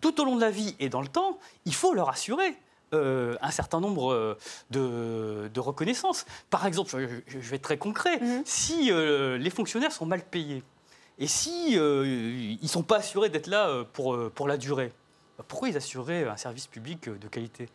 tout 0.00 0.20
au 0.20 0.24
long 0.24 0.36
de 0.36 0.40
la 0.40 0.50
vie 0.50 0.74
et 0.80 0.88
dans 0.88 1.02
le 1.02 1.08
temps, 1.08 1.38
il 1.66 1.74
faut 1.74 1.94
leur 1.94 2.08
assurer 2.08 2.56
euh, 2.92 3.36
un 3.40 3.52
certain 3.52 3.78
nombre 3.78 4.12
euh, 4.12 4.36
de, 4.70 5.60
reconnaissances. 5.60 6.26
Par 6.48 6.66
exemple, 6.66 6.90
je, 6.90 7.38
vais 7.38 7.56
être 7.56 7.62
très 7.62 7.78
concret, 7.78 8.18
mhm. 8.18 8.42
si 8.44 8.90
euh, 8.90 9.38
les 9.38 9.50
fonctionnaires 9.50 9.92
sont 9.92 10.06
mal 10.06 10.22
payés 10.22 10.64
et 11.20 11.26
si 11.26 11.74
ils 11.74 12.58
ne 12.60 12.68
sont 12.68 12.82
pas 12.82 12.96
assurés 12.96 13.28
d'être 13.28 13.46
là 13.46 13.84
pour, 13.92 14.18
pour 14.30 14.48
la 14.48 14.56
durée, 14.56 14.92
bah, 15.38 15.44
pourquoi 15.46 15.68
ils 15.68 15.76
assureraient 15.76 16.26
un 16.26 16.36
service 16.36 16.66
public 16.66 17.08
de 17.08 17.28
qualité? 17.28 17.68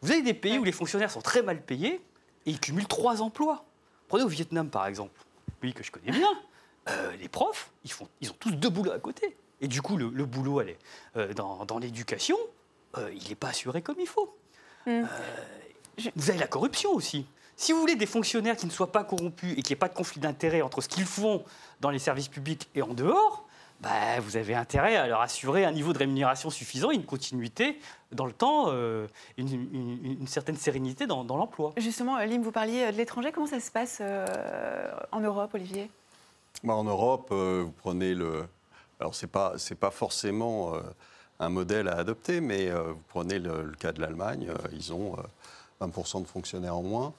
Vous 0.00 0.10
avez 0.10 0.22
des 0.22 0.34
pays 0.34 0.58
où 0.58 0.64
les 0.64 0.72
fonctionnaires 0.72 1.10
sont 1.10 1.20
très 1.20 1.42
mal 1.42 1.60
payés 1.60 2.00
et 2.46 2.50
ils 2.50 2.60
cumulent 2.60 2.88
trois 2.88 3.20
emplois. 3.22 3.64
Prenez 4.08 4.24
au 4.24 4.28
Vietnam, 4.28 4.68
par 4.70 4.86
exemple, 4.86 5.12
pays 5.60 5.74
que 5.74 5.84
je 5.84 5.90
connais 5.90 6.12
bien. 6.12 6.28
les 7.20 7.28
profs, 7.28 7.70
ils, 7.84 7.92
font, 7.92 8.08
ils 8.20 8.30
ont 8.30 8.36
tous 8.38 8.52
deux 8.52 8.70
boulots 8.70 8.92
à 8.92 8.98
côté. 8.98 9.36
Et 9.60 9.68
du 9.68 9.82
coup, 9.82 9.96
le, 9.96 10.24
boulot, 10.24 10.60
est, 10.62 10.78
dans, 11.34 11.64
dans 11.64 11.78
l'éducation, 11.78 12.36
il 12.96 13.28
n'est 13.28 13.34
pas 13.34 13.48
assuré 13.48 13.82
comme 13.82 14.00
il 14.00 14.08
faut. 14.08 14.34
Euh, 14.88 15.04
vous 16.16 16.30
avez 16.30 16.38
la 16.38 16.46
corruption 16.46 16.92
aussi. 16.92 17.26
Si 17.62 17.72
vous 17.72 17.78
voulez 17.78 17.94
des 17.94 18.06
fonctionnaires 18.06 18.56
qui 18.56 18.66
ne 18.66 18.72
soient 18.72 18.90
pas 18.90 19.04
corrompus 19.04 19.52
et 19.52 19.62
qu'il 19.62 19.68
n'y 19.68 19.74
ait 19.74 19.76
pas 19.76 19.86
de 19.86 19.94
conflit 19.94 20.18
d'intérêts 20.18 20.62
entre 20.62 20.80
ce 20.80 20.88
qu'ils 20.88 21.04
font 21.04 21.44
dans 21.80 21.90
les 21.90 22.00
services 22.00 22.26
publics 22.26 22.68
et 22.74 22.82
en 22.82 22.92
dehors, 22.92 23.46
bah, 23.78 24.18
vous 24.18 24.36
avez 24.36 24.56
intérêt 24.56 24.96
à 24.96 25.06
leur 25.06 25.20
assurer 25.20 25.64
un 25.64 25.70
niveau 25.70 25.92
de 25.92 25.98
rémunération 25.98 26.50
suffisant, 26.50 26.90
une 26.90 27.04
continuité 27.04 27.78
dans 28.10 28.26
le 28.26 28.32
temps, 28.32 28.64
euh, 28.70 29.06
une, 29.36 30.26
certaine 30.26 30.56
sérénité 30.56 31.06
dans, 31.06 31.22
l'emploi. 31.22 31.72
Justement, 31.76 32.18
Lim, 32.18 32.42
vous 32.42 32.50
parliez 32.50 32.90
de 32.90 32.96
l'étranger. 32.96 33.30
Comment 33.30 33.46
ça 33.46 33.60
se 33.60 33.70
passe 33.70 33.98
euh, 34.00 34.26
en 35.12 35.20
Europe, 35.20 35.54
Olivier? 35.54 35.88
Bah, 36.64 36.74
En 36.74 36.82
Europe, 36.82 37.30
vous 37.30 37.72
prenez 37.80 38.12
le. 38.12 38.44
Alors, 38.98 39.14
ce 39.14 39.24
n'est 39.24 39.30
pas, 39.30 39.54
pas 39.78 39.90
forcément 39.92 40.74
un 41.42 41.48
modèle 41.48 41.88
à 41.88 41.96
adopter, 41.96 42.40
mais 42.40 42.68
euh, 42.68 42.92
vous 42.92 43.02
prenez 43.08 43.38
le, 43.38 43.72
cas 43.78 43.92
de 43.92 44.00
l'Allemagne, 44.00 44.48
euh, 44.48 44.68
ils 44.72 44.92
ont 44.92 45.16
20% 45.80 46.18
euh, 46.18 46.20
de 46.20 46.26
fonctionnaires 46.26 46.76
en 46.76 46.82
moins. 46.82 47.12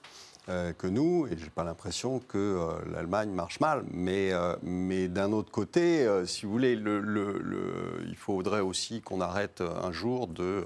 Que 0.47 0.87
nous, 0.87 1.25
et 1.27 1.37
je 1.37 1.43
n'ai 1.43 1.49
pas 1.49 1.63
l'impression 1.63 2.19
que 2.19 2.59
l'Allemagne 2.91 3.29
marche 3.31 3.59
mal. 3.59 3.83
Mais, 3.91 4.31
mais 4.61 5.07
d'un 5.07 5.31
autre 5.31 5.51
côté, 5.51 6.05
si 6.25 6.45
vous 6.45 6.51
voulez, 6.51 6.75
le, 6.75 6.99
le, 6.99 8.01
il 8.07 8.15
faudrait 8.15 8.59
aussi 8.59 9.01
qu'on 9.01 9.21
arrête 9.21 9.61
un 9.61 9.91
jour 9.91 10.27
de 10.27 10.63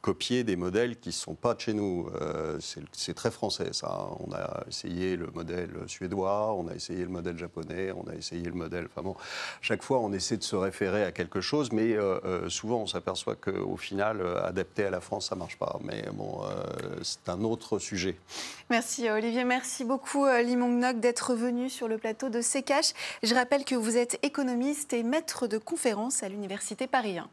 copier 0.00 0.44
des 0.44 0.56
modèles 0.56 0.98
qui 0.98 1.10
ne 1.10 1.14
sont 1.14 1.34
pas 1.34 1.54
de 1.54 1.60
chez 1.60 1.74
nous. 1.74 2.08
Euh, 2.20 2.58
c'est 2.92 3.14
très 3.14 3.30
français, 3.30 3.68
ça. 3.72 4.08
On 4.20 4.32
a 4.32 4.64
essayé 4.68 5.16
le 5.16 5.26
modèle 5.28 5.70
suédois, 5.86 6.54
on 6.54 6.68
a 6.68 6.74
essayé 6.74 7.02
le 7.02 7.10
modèle 7.10 7.38
japonais, 7.38 7.92
on 7.92 8.08
a 8.08 8.14
essayé 8.14 8.44
le 8.44 8.54
modèle... 8.54 8.86
Enfin 8.86 9.02
bon, 9.02 9.14
chaque 9.60 9.82
fois, 9.82 10.00
on 10.00 10.12
essaie 10.12 10.36
de 10.36 10.42
se 10.42 10.56
référer 10.56 11.04
à 11.04 11.12
quelque 11.12 11.40
chose, 11.40 11.70
mais 11.72 11.92
euh, 11.92 12.18
euh, 12.24 12.48
souvent, 12.48 12.78
on 12.78 12.86
s'aperçoit 12.86 13.36
qu'au 13.36 13.76
final, 13.76 14.22
adapté 14.42 14.84
à 14.84 14.90
la 14.90 15.00
France, 15.00 15.28
ça 15.28 15.34
ne 15.34 15.40
marche 15.40 15.58
pas. 15.58 15.78
Mais 15.82 16.04
bon, 16.12 16.40
c'est 17.02 17.28
un 17.28 17.42
autre 17.44 17.78
sujet. 17.78 18.16
Merci 18.70 19.08
Olivier, 19.10 19.44
merci 19.44 19.84
beaucoup 19.84 20.26
Limong 20.26 20.78
Nok 20.78 21.00
d'être 21.00 21.34
venu 21.34 21.68
sur 21.68 21.88
le 21.88 21.98
plateau 21.98 22.28
de 22.28 22.40
CKH. 22.40 22.94
Je 23.22 23.34
rappelle 23.34 23.64
que 23.64 23.74
vous 23.74 23.96
êtes 23.96 24.18
économiste 24.22 24.92
et 24.92 25.02
maître 25.02 25.46
de 25.46 25.58
conférence 25.58 26.22
à 26.22 26.28
l'Université 26.28 26.86
Paris 26.86 27.18
1. 27.18 27.28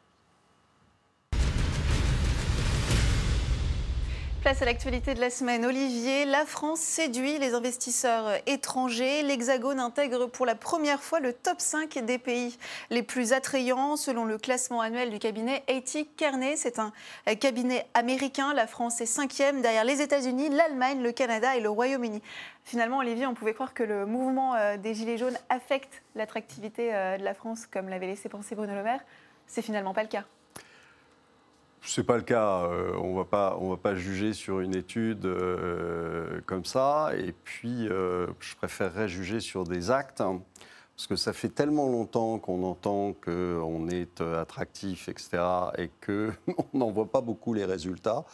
Place 4.47 4.61
à 4.61 4.65
l'actualité 4.65 5.13
de 5.13 5.19
la 5.19 5.29
semaine. 5.29 5.65
Olivier, 5.65 6.23
la 6.23 6.45
France 6.45 6.79
séduit 6.79 7.37
les 7.37 7.53
investisseurs 7.53 8.31
étrangers. 8.45 9.21
L'Hexagone 9.21 9.77
intègre 9.77 10.27
pour 10.27 10.45
la 10.45 10.55
première 10.55 11.03
fois 11.03 11.19
le 11.19 11.33
top 11.33 11.59
5 11.59 11.97
des 12.05 12.17
pays 12.17 12.57
les 12.89 13.03
plus 13.03 13.33
attrayants 13.33 13.97
selon 13.97 14.23
le 14.23 14.37
classement 14.37 14.79
annuel 14.79 15.09
du 15.09 15.19
cabinet 15.19 15.65
A.T. 15.67 16.05
Kearney. 16.15 16.55
C'est 16.55 16.79
un 16.79 16.93
cabinet 17.41 17.87
américain. 17.93 18.53
La 18.53 18.67
France 18.67 19.01
est 19.01 19.05
cinquième 19.05 19.61
derrière 19.61 19.83
les 19.83 20.01
États-Unis, 20.01 20.47
l'Allemagne, 20.47 21.03
le 21.03 21.11
Canada 21.11 21.57
et 21.57 21.59
le 21.59 21.69
Royaume-Uni. 21.69 22.21
Finalement, 22.63 22.99
Olivier, 22.99 23.27
on 23.27 23.33
pouvait 23.33 23.53
croire 23.53 23.73
que 23.73 23.83
le 23.83 24.05
mouvement 24.05 24.55
euh, 24.55 24.77
des 24.77 24.93
Gilets 24.93 25.17
jaunes 25.17 25.37
affecte 25.49 26.03
l'attractivité 26.15 26.95
euh, 26.95 27.17
de 27.17 27.23
la 27.25 27.33
France, 27.33 27.65
comme 27.65 27.89
l'avait 27.89 28.07
laissé 28.07 28.29
penser 28.29 28.55
Bruno 28.55 28.75
Le 28.75 28.83
Maire. 28.83 29.01
C'est 29.45 29.61
finalement 29.61 29.93
pas 29.93 30.03
le 30.03 30.09
cas. 30.09 30.23
Ce 31.87 32.01
n'est 32.01 32.05
pas 32.05 32.17
le 32.17 32.23
cas. 32.23 32.65
Euh, 32.65 32.91
on 33.01 33.13
ne 33.13 33.69
va 33.69 33.77
pas 33.77 33.95
juger 33.95 34.33
sur 34.33 34.59
une 34.59 34.75
étude 34.75 35.27
comme 36.45 36.65
ça. 36.65 37.11
Et 37.17 37.33
puis, 37.43 37.87
je 37.87 38.55
préférerais 38.57 39.07
juger 39.07 39.39
sur 39.39 39.63
des 39.63 39.89
actes. 39.89 40.21
Hein, 40.21 40.41
parce 40.95 41.07
que 41.07 41.15
ça 41.15 41.31
fait 41.31 41.49
tellement 41.49 41.89
longtemps 41.89 42.39
qu'on 42.39 42.63
entend 42.63 43.13
qu'on 43.13 43.87
est 43.87 44.19
attractif, 44.21 45.09
etc., 45.09 45.37
et 45.77 45.91
qu'on 46.05 46.33
n'en 46.73 46.91
voit 46.91 47.11
pas 47.11 47.21
beaucoup 47.21 47.53
les 47.53 47.65
résultats. 47.65 48.25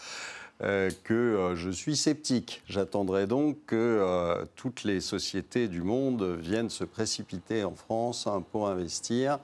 Euh, 0.62 0.92
que 1.04 1.14
euh, 1.14 1.56
je 1.56 1.70
suis 1.70 1.98
sceptique. 1.98 2.62
J'attendrai 2.68 3.28
donc 3.28 3.58
que 3.66 3.76
euh, 3.76 4.46
toutes 4.56 4.84
les 4.84 5.02
sociétés 5.02 5.68
du 5.68 5.82
monde 5.82 6.38
viennent 6.40 6.70
se 6.70 6.86
précipiter 6.86 7.64
en 7.64 7.76
France 7.76 8.28
hein, 8.28 8.44
pour 8.52 8.70
investir. 8.70 9.40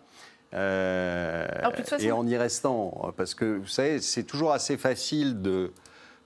Et 0.54 2.12
en 2.12 2.28
y 2.28 2.38
restant, 2.38 3.14
parce 3.16 3.36
que 3.36 3.58
vous 3.58 3.68
savez, 3.68 4.02
c'est 4.02 4.24
toujours 4.24 4.52
assez 4.52 4.78
facile 4.78 5.42
de, 5.42 5.72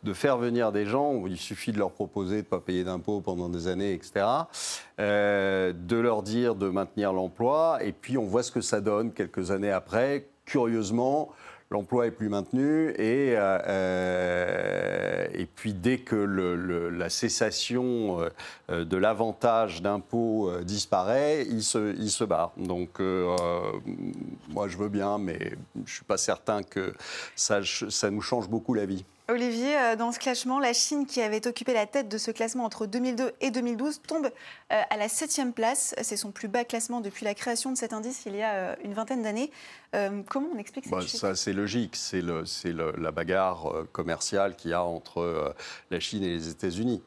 de 0.04 0.14
faire 0.14 0.38
venir 0.38 0.72
des 0.72 0.86
gens 0.86 1.26
il 1.28 1.38
suffit 1.38 1.72
de 1.72 1.80
leur 1.80 1.92
proposer 1.92 2.36
de 2.36 2.42
ne 2.42 2.44
pas 2.44 2.60
payer 2.60 2.84
d'impôts 2.84 3.22
pendant 3.22 3.50
des 3.50 3.68
années, 3.68 3.94
etc., 3.94 4.26
de 4.98 5.96
leur 5.96 6.24
dire 6.24 6.56
de 6.56 6.70
maintenir 6.70 7.14
l'emploi, 7.14 7.80
et 7.82 7.92
puis 7.92 8.18
on 8.18 8.26
voit 8.26 8.44
ce 8.44 8.52
que 8.52 8.62
ça 8.62 8.82
donne 8.82 9.12
quelques 9.12 9.52
années 9.52 9.72
après. 9.72 10.28
Curieusement, 10.46 11.30
l'emploi 11.74 12.06
est 12.06 12.12
plus 12.12 12.30
maintenu 12.30 12.92
et, 12.92 13.34
euh, 13.36 13.60
euh, 13.68 15.46
puis 15.56 15.74
dès 15.74 15.98
que 15.98 16.16
la 16.16 17.10
cessation 17.10 18.22
euh, 18.70 18.86
de 18.86 18.98
l'avantage 18.98 19.82
d'impôt 19.82 20.52
disparaît, 20.62 21.46
il 21.50 21.64
se, 21.64 21.96
il 21.96 22.28
barre. 22.28 22.52
Donc 22.58 23.00
moi 24.50 24.68
je 24.68 24.78
veux 24.78 24.90
bien, 24.90 25.18
mais 25.18 25.40
je 25.76 25.82
ne 25.82 25.88
suis 25.88 26.06
pas 26.06 26.18
certain 26.18 26.62
que 26.64 26.94
ça 27.36 27.62
nous 28.12 28.22
change 28.22 28.48
beaucoup 28.48 28.74
la 28.74 28.86
vie. 28.86 29.04
Olivier, 29.30 29.78
euh, 29.78 29.96
dans 29.96 30.12
ce 30.12 30.20
classement, 30.20 30.60
la 30.60 30.74
Chine, 30.74 31.06
qui 31.06 31.22
avait 31.22 31.48
occupé 31.48 31.74
la 31.74 31.86
tête 31.86 32.10
de 32.10 32.18
ce 32.18 32.30
classement 32.30 32.66
entre 32.66 32.86
2002 32.86 33.32
et 33.40 33.52
2012, 33.52 34.02
tombe 34.06 34.26
euh, 34.26 34.82
à 34.90 34.98
la 34.98 35.08
septième 35.08 35.54
place. 35.54 35.96
C'est 36.02 36.18
son 36.18 36.32
plus 36.32 36.50
bas 36.50 36.66
classement 36.66 37.00
depuis 37.00 37.24
la 37.24 37.34
création 37.34 37.72
de 37.72 37.78
cet 37.78 37.94
indice 37.94 38.24
il 38.26 38.36
y 38.36 38.42
a 38.42 38.54
euh, 38.54 38.76
une 38.84 38.94
vingtaine 38.94 39.24
d'années. 39.24 39.50
comment 40.28 40.50
on 40.54 40.58
explique 40.58 40.90
bah, 40.90 41.00
Ça, 41.08 41.36
c'est 41.36 41.54
logique. 41.54 41.96
C'est 41.96 42.22
la 42.22 43.12
bagarre 43.12 43.72
commerciale 43.94 44.56
qu'il 44.56 44.72
y 44.72 44.74
a 44.74 44.84
entre 44.84 45.56
la 45.90 46.00
Chine 46.00 46.24
et 46.24 46.30
les 46.30 46.50
États-Unis. 46.50 47.02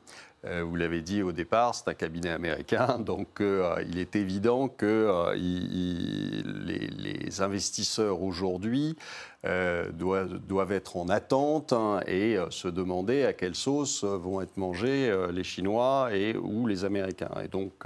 Vous 0.62 0.76
l'avez 0.76 1.02
dit 1.02 1.22
au 1.22 1.32
départ, 1.32 1.74
c'est 1.74 1.88
un 1.88 1.94
cabinet 1.94 2.30
américain, 2.30 2.98
donc 3.04 3.40
il 3.40 3.98
est 3.98 4.16
évident 4.16 4.68
que 4.68 5.32
les, 5.34 6.86
les, 6.88 7.40
investisseurs 7.40 8.22
aujourd'hui 8.22 8.96
euh, 9.46 9.92
doivent, 9.92 10.72
être 10.72 10.96
en 10.96 11.08
attente 11.08 11.72
hein, 11.72 12.00
et 12.06 12.36
euh, 12.36 12.50
se 12.50 12.66
demander 12.66 13.24
à 13.24 13.32
quelle 13.32 13.54
sauce 13.54 14.02
vont 14.02 14.40
être 14.40 14.56
mangés 14.56 15.08
euh, 15.08 15.30
les 15.30 15.44
Chinois 15.44 16.08
et 16.12 16.36
ou 16.36 16.66
les 16.66 16.84
Américains. 16.84 17.30
Et 17.44 17.48
donc, 17.48 17.84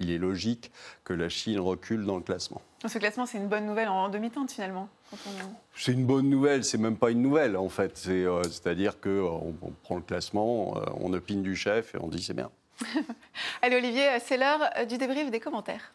il 0.00 0.10
est 0.10 0.18
logique 0.18 0.70
que 1.04 1.12
la 1.12 1.28
Chine 1.28 1.60
recule 1.60 2.06
dans 2.06 2.16
le 2.16 2.22
classement. 2.22 2.62
Ce 2.86 2.98
classement, 2.98 3.26
c'est 3.26 3.38
une 3.38 3.48
bonne 3.48 3.66
nouvelle 3.66 3.88
en 3.88 4.08
demi-teinte 4.08 4.52
finalement. 4.52 4.88
C'est 5.74 5.92
une 5.92 6.06
bonne 6.06 6.30
nouvelle, 6.30 6.62
c'est 6.62 6.78
même 6.78 6.96
pas 6.96 7.10
une 7.10 7.22
nouvelle 7.22 7.56
en 7.56 7.68
fait. 7.68 7.96
C'est-à-dire 7.96 9.00
qu'on 9.00 9.54
on 9.62 9.70
prend 9.82 9.96
le 9.96 10.02
classement, 10.02 10.74
on 11.00 11.12
opine 11.12 11.42
du 11.42 11.56
chef 11.56 11.94
et 11.96 11.98
on 12.00 12.06
dit 12.06 12.22
c'est 12.22 12.34
bien. 12.34 12.50
Allez 13.62 13.76
Olivier, 13.76 14.20
c'est 14.24 14.36
l'heure 14.36 14.60
du 14.88 14.96
débrief 14.96 15.30
des 15.30 15.40
commentaires. 15.40 15.92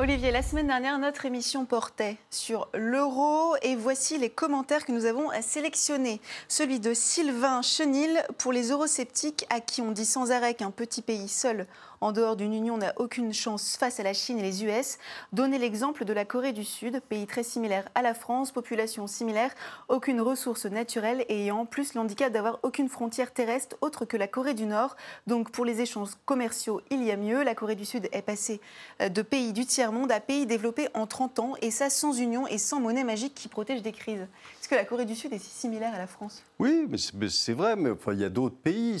Olivier, 0.00 0.32
la 0.32 0.42
semaine 0.42 0.66
dernière, 0.66 0.98
notre 0.98 1.24
émission 1.24 1.66
portait 1.66 2.16
sur 2.28 2.68
l'euro 2.74 3.54
et 3.62 3.76
voici 3.76 4.18
les 4.18 4.28
commentaires 4.28 4.84
que 4.84 4.90
nous 4.90 5.04
avons 5.04 5.30
sélectionnés. 5.40 6.20
Celui 6.48 6.80
de 6.80 6.92
Sylvain 6.94 7.62
Chenil 7.62 8.20
pour 8.38 8.52
les 8.52 8.72
eurosceptiques 8.72 9.46
à 9.50 9.60
qui 9.60 9.82
on 9.82 9.92
dit 9.92 10.04
sans 10.04 10.32
arrêt 10.32 10.54
qu'un 10.54 10.72
petit 10.72 11.00
pays 11.00 11.28
seul 11.28 11.68
en 12.04 12.12
dehors 12.12 12.36
d'une 12.36 12.52
union 12.52 12.76
n'a 12.76 12.92
aucune 12.98 13.32
chance 13.32 13.78
face 13.78 13.98
à 13.98 14.02
la 14.02 14.12
Chine 14.12 14.38
et 14.38 14.42
les 14.42 14.62
US. 14.62 14.98
Donnez 15.32 15.56
l'exemple 15.56 16.04
de 16.04 16.12
la 16.12 16.26
Corée 16.26 16.52
du 16.52 16.62
Sud, 16.62 17.00
pays 17.08 17.26
très 17.26 17.42
similaire 17.42 17.88
à 17.94 18.02
la 18.02 18.12
France, 18.12 18.52
population 18.52 19.06
similaire, 19.06 19.54
aucune 19.88 20.20
ressource 20.20 20.66
naturelle 20.66 21.24
et 21.30 21.44
ayant 21.44 21.64
plus 21.64 21.94
l'handicap 21.94 22.30
d'avoir 22.30 22.58
aucune 22.62 22.90
frontière 22.90 23.32
terrestre 23.32 23.76
autre 23.80 24.04
que 24.04 24.18
la 24.18 24.28
Corée 24.28 24.52
du 24.52 24.66
Nord. 24.66 24.96
Donc 25.26 25.50
pour 25.50 25.64
les 25.64 25.80
échanges 25.80 26.10
commerciaux, 26.26 26.82
il 26.90 27.02
y 27.02 27.10
a 27.10 27.16
mieux. 27.16 27.42
La 27.42 27.54
Corée 27.54 27.74
du 27.74 27.86
Sud 27.86 28.06
est 28.12 28.20
passée 28.20 28.60
euh, 29.00 29.08
de 29.08 29.22
pays 29.22 29.54
du 29.54 29.64
tiers-monde 29.64 30.12
à 30.12 30.20
pays 30.20 30.44
développé 30.44 30.88
en 30.92 31.06
30 31.06 31.38
ans 31.38 31.54
et 31.62 31.70
ça 31.70 31.88
sans 31.88 32.12
union 32.12 32.46
et 32.46 32.58
sans 32.58 32.80
monnaie 32.80 33.04
magique 33.04 33.34
qui 33.34 33.48
protège 33.48 33.80
des 33.80 33.92
crises. 33.92 34.26
Est-ce 34.60 34.68
que 34.68 34.74
la 34.74 34.84
Corée 34.84 35.06
du 35.06 35.14
Sud 35.14 35.32
est 35.32 35.38
si 35.38 35.48
similaire 35.48 35.94
à 35.94 35.98
la 35.98 36.06
France? 36.06 36.42
Oui, 36.58 36.86
mais 36.88 37.28
c'est 37.30 37.52
vrai, 37.54 37.76
mais 37.76 37.90
il 38.12 38.20
y 38.20 38.24
a 38.24 38.28
d'autres 38.28 38.56
pays. 38.56 39.00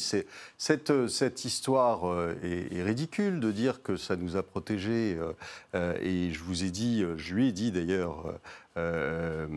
Cette, 0.58 0.90
euh, 0.90 1.06
cette 1.06 1.44
histoire 1.44 2.08
euh, 2.08 2.34
est, 2.42 2.82
ridicule 2.94 3.40
de 3.40 3.50
dire 3.50 3.82
que 3.82 3.96
ça 3.96 4.14
nous 4.14 4.36
a 4.36 4.44
protégés. 4.44 5.18
Euh, 5.74 5.94
et 6.00 6.30
je 6.30 6.44
vous 6.44 6.62
ai 6.62 6.70
dit, 6.70 7.04
je 7.16 7.34
lui 7.34 7.48
ai 7.48 7.52
dit 7.52 7.72
d'ailleurs 7.72 8.38
la 8.76 9.48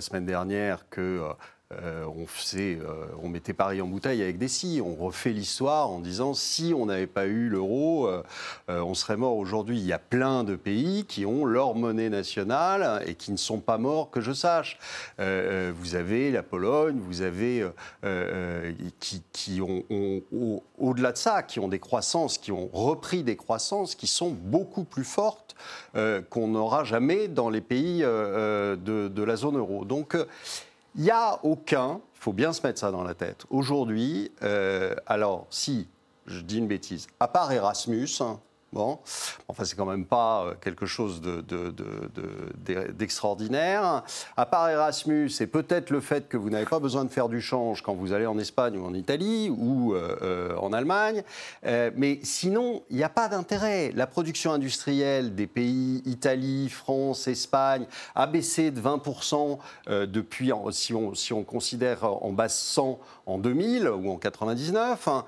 semaine 0.00 0.24
dernière 0.24 0.88
que 0.88 1.20
euh, 1.82 2.04
on, 2.16 2.26
faisait, 2.26 2.78
euh, 2.80 3.06
on 3.22 3.28
mettait 3.28 3.52
Paris 3.52 3.80
en 3.80 3.86
bouteille 3.86 4.22
avec 4.22 4.38
des 4.38 4.48
si. 4.48 4.80
On 4.84 4.94
refait 4.94 5.30
l'histoire 5.30 5.90
en 5.90 6.00
disant 6.00 6.34
si 6.34 6.74
on 6.76 6.86
n'avait 6.86 7.06
pas 7.06 7.26
eu 7.26 7.48
l'euro, 7.48 8.08
euh, 8.08 8.22
on 8.68 8.94
serait 8.94 9.16
mort 9.16 9.36
aujourd'hui. 9.36 9.78
Il 9.78 9.86
y 9.86 9.92
a 9.92 9.98
plein 9.98 10.44
de 10.44 10.56
pays 10.56 11.04
qui 11.04 11.26
ont 11.26 11.44
leur 11.44 11.74
monnaie 11.74 12.10
nationale 12.10 13.02
et 13.06 13.14
qui 13.14 13.32
ne 13.32 13.36
sont 13.36 13.58
pas 13.58 13.78
morts, 13.78 14.10
que 14.10 14.20
je 14.20 14.32
sache. 14.32 14.78
vous 15.18 15.94
avez 15.94 16.30
la 16.30 16.42
Pologne, 16.42 16.98
vous 16.98 17.22
avez 17.22 17.66
qui, 19.32 19.60
ont, 19.60 19.84
au-delà 20.78 21.12
de 21.12 21.16
ça, 21.16 21.42
qui 21.42 21.60
ont 21.60 21.68
des 21.68 21.78
croissances, 21.78 22.38
qui 22.38 22.52
ont 22.52 22.68
repris 22.72 23.22
des 23.22 23.36
croissances 23.36 23.94
qui 23.94 24.06
sont 24.06 24.30
beaucoup 24.30 24.84
plus 24.84 25.04
fortes 25.04 25.54
qu'on 26.30 26.48
n'aura 26.48 26.84
jamais 26.84 27.28
dans 27.28 27.50
les 27.50 27.60
pays 27.60 28.00
de, 28.00 28.76
de, 28.76 29.22
la 29.22 29.36
zone 29.36 29.56
euro. 29.56 29.84
Donc 29.84 30.16
il 30.94 31.02
n'y 31.02 31.10
a 31.10 31.38
aucun, 31.44 32.00
il 32.14 32.20
faut 32.20 32.32
bien 32.32 32.52
se 32.52 32.66
mettre 32.66 32.78
ça 32.78 32.90
dans 32.90 33.02
la 33.02 33.14
tête, 33.14 33.44
aujourd'hui, 33.50 34.32
euh, 34.42 34.94
alors 35.06 35.46
si, 35.50 35.88
je 36.26 36.40
dis 36.40 36.58
une 36.58 36.68
bêtise, 36.68 37.06
à 37.20 37.28
part 37.28 37.52
Erasmus, 37.52 38.08
hein, 38.20 38.40
Bon, 38.72 39.00
enfin, 39.48 39.64
c'est 39.64 39.76
quand 39.76 39.84
même 39.84 40.06
pas 40.06 40.44
euh, 40.46 40.54
quelque 40.58 40.86
chose 40.86 41.20
d'extraordinaire. 42.96 44.02
à 44.34 44.46
part 44.46 44.70
Erasmus, 44.70 45.28
c'est 45.28 45.46
peut-être 45.46 45.90
le 45.90 46.00
fait 46.00 46.26
que 46.26 46.38
vous 46.38 46.48
n'avez 46.48 46.64
pas 46.64 46.78
besoin 46.78 47.04
de 47.04 47.10
faire 47.10 47.28
du 47.28 47.42
change 47.42 47.82
quand 47.82 47.92
vous 47.92 48.14
allez 48.14 48.24
en 48.24 48.38
Espagne 48.38 48.78
ou 48.78 48.86
en 48.86 48.94
Italie 48.94 49.50
ou 49.50 49.92
euh, 49.92 50.16
euh, 50.22 50.56
en 50.56 50.72
Allemagne. 50.72 51.22
mais 51.62 52.20
sinon, 52.22 52.82
il 52.88 52.96
n'y 52.96 53.02
a 53.02 53.10
pas 53.10 53.28
d'intérêt. 53.28 53.92
La 53.94 54.06
production 54.06 54.52
industrielle 54.52 55.34
des 55.34 55.46
pays 55.46 56.02
Italie, 56.06 56.70
France, 56.70 57.28
Espagne 57.28 57.84
a 58.14 58.26
baissé 58.26 58.70
de 58.70 58.80
20% 58.80 59.58
depuis, 60.06 60.50
si 60.70 60.94
on, 60.94 61.14
si 61.14 61.34
on 61.34 61.44
considère 61.44 62.04
en 62.04 62.32
base 62.32 62.54
100 62.54 62.98
en 63.26 63.38
2000 63.38 63.88
ou 63.88 64.10
en 64.10 64.16
99, 64.16 65.08
hein, 65.08 65.24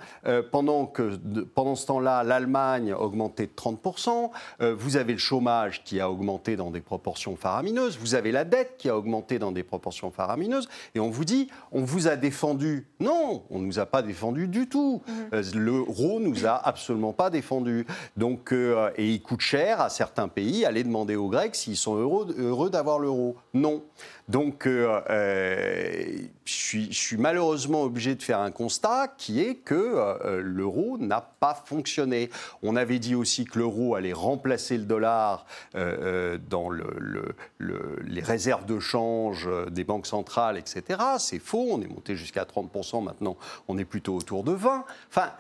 pendant 0.50 0.87
que 0.87 1.16
pendant 1.54 1.76
ce 1.76 1.87
temps-là, 1.87 2.24
l'Allemagne 2.24 2.94
augmente 2.94 3.33
de 3.42 3.52
30%, 3.52 4.30
euh, 4.60 4.74
vous 4.76 4.96
avez 4.96 5.12
le 5.12 5.18
chômage 5.18 5.82
qui 5.84 6.00
a 6.00 6.10
augmenté 6.10 6.56
dans 6.56 6.70
des 6.70 6.80
proportions 6.80 7.36
faramineuses, 7.36 7.98
vous 7.98 8.14
avez 8.14 8.32
la 8.32 8.44
dette 8.44 8.76
qui 8.78 8.88
a 8.88 8.96
augmenté 8.96 9.38
dans 9.38 9.52
des 9.52 9.62
proportions 9.62 10.10
faramineuses, 10.10 10.68
et 10.94 11.00
on 11.00 11.10
vous 11.10 11.24
dit, 11.24 11.48
on 11.72 11.84
vous 11.84 12.08
a 12.08 12.16
défendu. 12.16 12.86
Non, 13.00 13.42
on 13.50 13.58
ne 13.58 13.66
nous 13.66 13.78
a 13.78 13.86
pas 13.86 14.02
défendu 14.02 14.48
du 14.48 14.68
tout. 14.68 15.02
Mmh. 15.06 15.12
Euh, 15.34 15.42
L'euro 15.54 16.20
nous 16.20 16.46
a 16.46 16.54
absolument 16.54 17.12
pas 17.12 17.30
défendu. 17.30 17.86
Donc, 18.16 18.52
euh, 18.52 18.90
et 18.96 19.10
il 19.10 19.22
coûte 19.22 19.40
cher 19.40 19.80
à 19.80 19.88
certains 19.88 20.28
pays, 20.28 20.64
allez 20.64 20.84
demander 20.84 21.16
aux 21.16 21.28
Grecs 21.28 21.54
s'ils 21.54 21.76
sont 21.76 21.96
heureux, 21.96 22.34
heureux 22.38 22.70
d'avoir 22.70 22.98
l'euro. 22.98 23.36
Non. 23.52 23.82
Donc, 24.28 24.66
euh, 24.66 25.02
euh, 25.10 26.16
je, 26.46 26.88
suis, 26.90 27.16
malheureusement 27.18 27.82
obligé 27.82 28.14
de 28.14 28.22
faire 28.22 28.40
un 28.40 28.50
constat 28.50 29.08
qui 29.18 29.42
est 29.42 29.56
que 29.56 29.74
euh, 29.74 30.40
l'euro 30.42 30.96
n'a 30.96 31.20
pas 31.20 31.54
fonctionné. 31.66 32.30
On 32.62 32.74
avait 32.74 32.98
dit 32.98 33.14
aussi 33.14 33.44
que 33.44 33.58
l'euro 33.58 33.96
allait 33.96 34.14
remplacer 34.14 34.78
le 34.78 34.84
dollar 34.84 35.44
dans 35.74 36.70
les 37.60 38.20
réserves 38.20 38.64
de 38.64 38.78
change 38.78 39.48
des 39.70 39.84
banques 39.84 40.06
centrales, 40.06 40.56
etc. 40.56 41.00
C'est 41.18 41.38
faux, 41.38 41.66
on 41.70 41.82
est 41.82 41.88
monté 41.88 42.16
jusqu'à 42.16 42.44
30%, 42.44 43.04
maintenant 43.04 43.37
on 43.68 43.76
est 43.76 43.84
plutôt 43.84 44.16
autour 44.16 44.42
de 44.42 44.52
20%. 44.52 44.82
Enfin, 45.10 45.30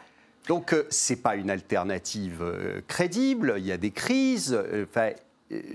donc, 0.46 0.76
ce 0.90 1.12
n'est 1.12 1.18
pas 1.18 1.36
une 1.36 1.48
alternative 1.48 2.44
crédible, 2.86 3.54
il 3.56 3.64
y 3.64 3.72
a 3.72 3.78
des 3.78 3.92
crises. 3.92 4.58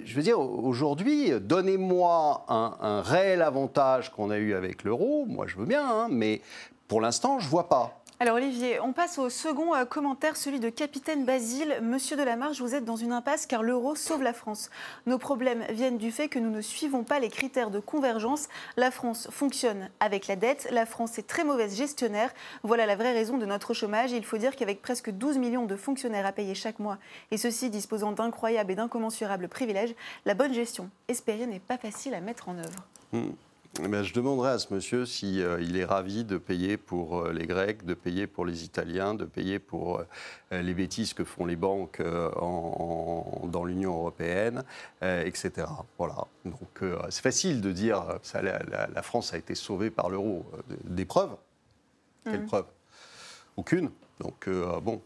Je 0.03 0.15
veux 0.15 0.21
dire, 0.21 0.39
aujourd'hui, 0.39 1.31
donnez-moi 1.39 2.45
un, 2.47 3.01
réel 3.01 3.41
avantage 3.41 4.11
qu'on 4.11 4.29
a 4.29 4.37
eu 4.37 4.53
avec 4.53 4.83
l'euro, 4.83 5.25
moi 5.27 5.45
je 5.47 5.57
veux 5.57 5.65
bien, 5.65 5.85
hein, 5.87 6.07
mais 6.09 6.41
pour 6.87 7.01
l'instant, 7.01 7.39
je 7.39 7.45
ne 7.45 7.49
vois 7.49 7.69
pas. 7.69 7.98
Alors 8.21 8.35
Olivier, 8.35 8.81
on 8.81 8.91
passe 8.91 9.17
au 9.17 9.29
second 9.29 9.73
euh, 9.73 9.85
commentaire, 9.85 10.35
celui 10.35 10.59
de 10.59 10.67
Capitaine 10.67 11.23
Basile. 11.23 11.79
Monsieur 11.81 12.17
Delamarche, 12.17 12.59
vous 12.59 12.75
êtes 12.75 12.83
dans 12.83 12.97
une 12.97 13.13
impasse 13.13 13.45
car 13.45 13.63
l'euro 13.63 13.95
sauve 13.95 14.23
la 14.23 14.33
France. 14.33 14.69
Nos 15.05 15.17
problèmes 15.17 15.63
viennent 15.69 15.97
du 15.97 16.11
fait 16.11 16.27
que 16.27 16.37
nous 16.37 16.49
ne 16.49 16.59
suivons 16.59 17.05
pas 17.05 17.19
les 17.19 17.29
critères 17.29 17.71
de 17.71 17.79
convergence. 17.79 18.49
La 18.75 18.91
France 18.91 19.29
fonctionne 19.31 19.89
avec 20.01 20.27
la 20.27 20.35
dette, 20.35 20.67
la 20.69 20.85
France 20.85 21.17
est 21.17 21.27
très 21.27 21.45
mauvaise 21.45 21.77
gestionnaire. 21.77 22.33
Voilà 22.63 22.85
la 22.85 22.97
vraie 22.97 23.13
raison 23.13 23.37
de 23.37 23.45
notre 23.45 23.73
chômage. 23.73 24.11
Il 24.11 24.25
faut 24.25 24.37
dire 24.37 24.57
qu'avec 24.57 24.81
presque 24.81 25.11
12 25.11 25.37
millions 25.37 25.65
de 25.65 25.77
fonctionnaires 25.77 26.25
à 26.25 26.33
payer 26.33 26.55
chaque 26.55 26.79
mois, 26.79 26.97
et 27.31 27.37
ceux-ci 27.37 27.69
disposant 27.69 28.11
d'incroyables 28.11 28.73
et 28.73 28.75
d'incommensurables 28.75 29.47
privilèges, 29.47 29.95
la 30.25 30.33
bonne 30.33 30.53
gestion 30.53 30.89
espérée 31.07 31.45
n'est 31.45 31.59
pas 31.59 31.77
facile 31.77 32.13
à 32.13 32.19
mettre 32.19 32.49
en 32.49 32.57
œuvre. 32.57 32.85
Hmm. 33.13 33.31
Eh 33.77 34.03
je 34.03 34.13
demanderai 34.13 34.49
à 34.51 34.59
ce 34.59 34.73
monsieur 34.73 35.05
s'il 35.05 35.41
euh, 35.41 35.75
est 35.75 35.85
ravi 35.85 36.25
de 36.25 36.37
payer 36.37 36.75
pour 36.75 37.19
euh, 37.19 37.31
les 37.31 37.45
Grecs, 37.45 37.85
de 37.85 37.93
payer 37.93 38.27
pour 38.27 38.45
les 38.45 38.63
Italiens, 38.63 39.13
de 39.13 39.25
payer 39.25 39.59
pour 39.59 39.99
euh, 40.51 40.61
les 40.61 40.73
bêtises 40.73 41.13
que 41.13 41.23
font 41.23 41.45
les 41.45 41.55
banques 41.55 42.01
dans 42.01 43.63
l'Union 43.65 43.93
européenne, 43.93 44.63
etc. 45.01 45.67
Voilà. 45.97 46.25
Donc 46.45 46.81
c'est 47.09 47.21
facile 47.21 47.61
de 47.61 47.71
dire 47.71 48.19
que 48.31 48.37
la, 48.37 49.01
France 49.01 49.33
a 49.33 49.37
été 49.37 49.55
sauvée 49.55 49.89
par 49.89 50.09
l'euro. 50.09 50.45
Des 50.83 51.05
preuves 51.05 51.35
Quelles 52.25 52.41
mmh. 52.41 52.47
preuves? 52.47 52.65
Aucune. 53.55 53.91
Donc 54.19 54.49
bon. 54.81 55.01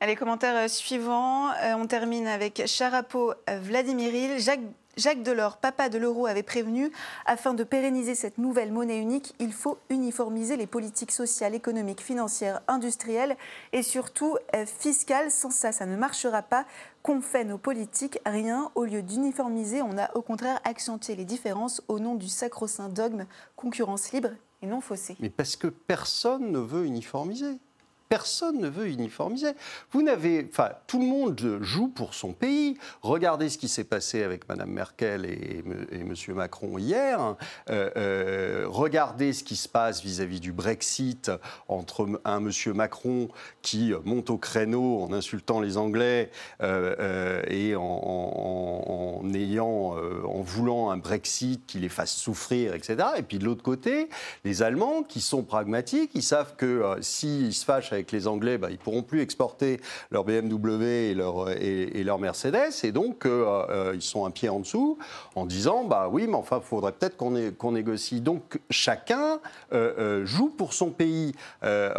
Allez, 0.00 0.16
commentaire 0.16 0.68
suivant. 0.68 1.50
on 1.76 1.86
termine 1.86 2.26
avec 2.26 2.62
Charapo 2.66 3.32
Vladimiril. 3.48 4.38
Jacques 4.38 4.60
Jacques 4.98 5.22
Delors, 5.22 5.58
papa 5.58 5.88
de 5.88 5.96
l'euro, 5.96 6.26
avait 6.26 6.42
prévenu, 6.42 6.90
afin 7.24 7.54
de 7.54 7.62
pérenniser 7.62 8.16
cette 8.16 8.36
nouvelle 8.36 8.72
monnaie 8.72 8.98
unique, 8.98 9.32
il 9.38 9.52
faut 9.52 9.78
uniformiser 9.90 10.56
les 10.56 10.66
politiques 10.66 11.12
sociales, 11.12 11.54
économiques, 11.54 12.00
financières, 12.00 12.62
industrielles 12.66 13.36
et 13.72 13.84
surtout 13.84 14.36
euh, 14.56 14.66
fiscales. 14.66 15.30
Sans 15.30 15.50
ça, 15.50 15.70
ça 15.70 15.86
ne 15.86 15.96
marchera 15.96 16.42
pas. 16.42 16.66
Qu'ont 17.02 17.20
fait 17.20 17.44
nos 17.44 17.58
politiques? 17.58 18.18
Rien. 18.26 18.72
Au 18.74 18.84
lieu 18.84 19.02
d'uniformiser, 19.02 19.82
on 19.82 19.96
a 19.98 20.14
au 20.16 20.22
contraire 20.22 20.58
accentué 20.64 21.14
les 21.14 21.24
différences 21.24 21.80
au 21.86 22.00
nom 22.00 22.16
du 22.16 22.28
sacro-saint 22.28 22.88
dogme 22.88 23.26
concurrence 23.54 24.10
libre 24.10 24.30
et 24.62 24.66
non 24.66 24.80
faussée. 24.80 25.16
Mais 25.20 25.30
parce 25.30 25.54
que 25.54 25.68
personne 25.68 26.50
ne 26.50 26.58
veut 26.58 26.84
uniformiser. 26.84 27.60
Personne 28.08 28.58
ne 28.58 28.68
veut 28.68 28.88
uniformiser. 28.88 29.52
Vous 29.92 30.02
n'avez, 30.02 30.46
enfin, 30.50 30.70
tout 30.86 30.98
le 30.98 31.06
monde 31.06 31.58
joue 31.60 31.88
pour 31.88 32.14
son 32.14 32.32
pays. 32.32 32.76
Regardez 33.02 33.48
ce 33.48 33.58
qui 33.58 33.68
s'est 33.68 33.84
passé 33.84 34.22
avec 34.22 34.48
Mme 34.48 34.70
Merkel 34.70 35.26
et, 35.26 35.62
et 35.92 36.00
M. 36.00 36.14
Macron 36.34 36.78
hier. 36.78 37.36
Euh, 37.70 37.90
euh, 37.96 38.64
regardez 38.68 39.32
ce 39.32 39.44
qui 39.44 39.56
se 39.56 39.68
passe 39.68 40.02
vis-à-vis 40.02 40.40
du 40.40 40.52
Brexit 40.52 41.30
entre 41.68 42.08
un 42.24 42.38
M. 42.38 42.50
Macron 42.74 43.28
qui 43.62 43.92
monte 44.04 44.30
au 44.30 44.38
créneau 44.38 45.02
en 45.02 45.12
insultant 45.12 45.60
les 45.60 45.76
Anglais 45.76 46.30
euh, 46.62 47.42
et 47.48 47.74
en, 47.76 49.22
ayant, 49.34 49.96
en 50.24 50.40
voulant 50.40 50.90
un 50.90 50.96
Brexit 50.96 51.64
qui 51.66 51.78
les 51.78 51.88
fasse 51.88 52.14
souffrir, 52.14 52.74
etc. 52.74 52.96
Et 53.16 53.22
puis 53.22 53.38
de 53.38 53.44
l'autre 53.44 53.62
côté, 53.62 54.08
les 54.44 54.62
Allemands 54.62 55.02
qui 55.02 55.20
sont 55.20 55.42
pragmatiques, 55.42 56.10
ils 56.14 56.22
savent 56.22 56.56
que 56.56 56.96
s'ils 57.00 57.54
se 57.54 57.64
fâchent 57.64 57.92
les 58.12 58.26
Anglais, 58.26 58.58
bah, 58.58 58.68
ils 58.70 58.74
ne 58.74 58.78
pourront 58.78 59.02
plus 59.02 59.20
exporter 59.20 59.80
leur 60.10 60.24
BMW 60.24 61.10
et 61.10 61.14
leur, 61.14 62.18
Mercedes, 62.18 62.72
et 62.82 62.92
donc 62.92 63.26
euh, 63.26 63.64
euh, 63.70 63.92
ils 63.94 64.02
sont 64.02 64.24
un 64.24 64.30
pied 64.30 64.48
en 64.48 64.60
dessous 64.60 64.98
en 65.34 65.46
disant, 65.46 65.84
bah 65.84 66.08
oui, 66.10 66.26
mais 66.26 66.34
enfin, 66.34 66.60
il 66.62 66.66
faudrait 66.66 66.92
peut-être 66.92 67.16
qu'on 67.16 67.72
négocie. 67.72 68.20
Donc 68.20 68.58
chacun 68.70 69.40
euh, 69.72 70.24
joue 70.24 70.48
pour 70.48 70.72
son 70.72 70.90
pays. 70.90 71.34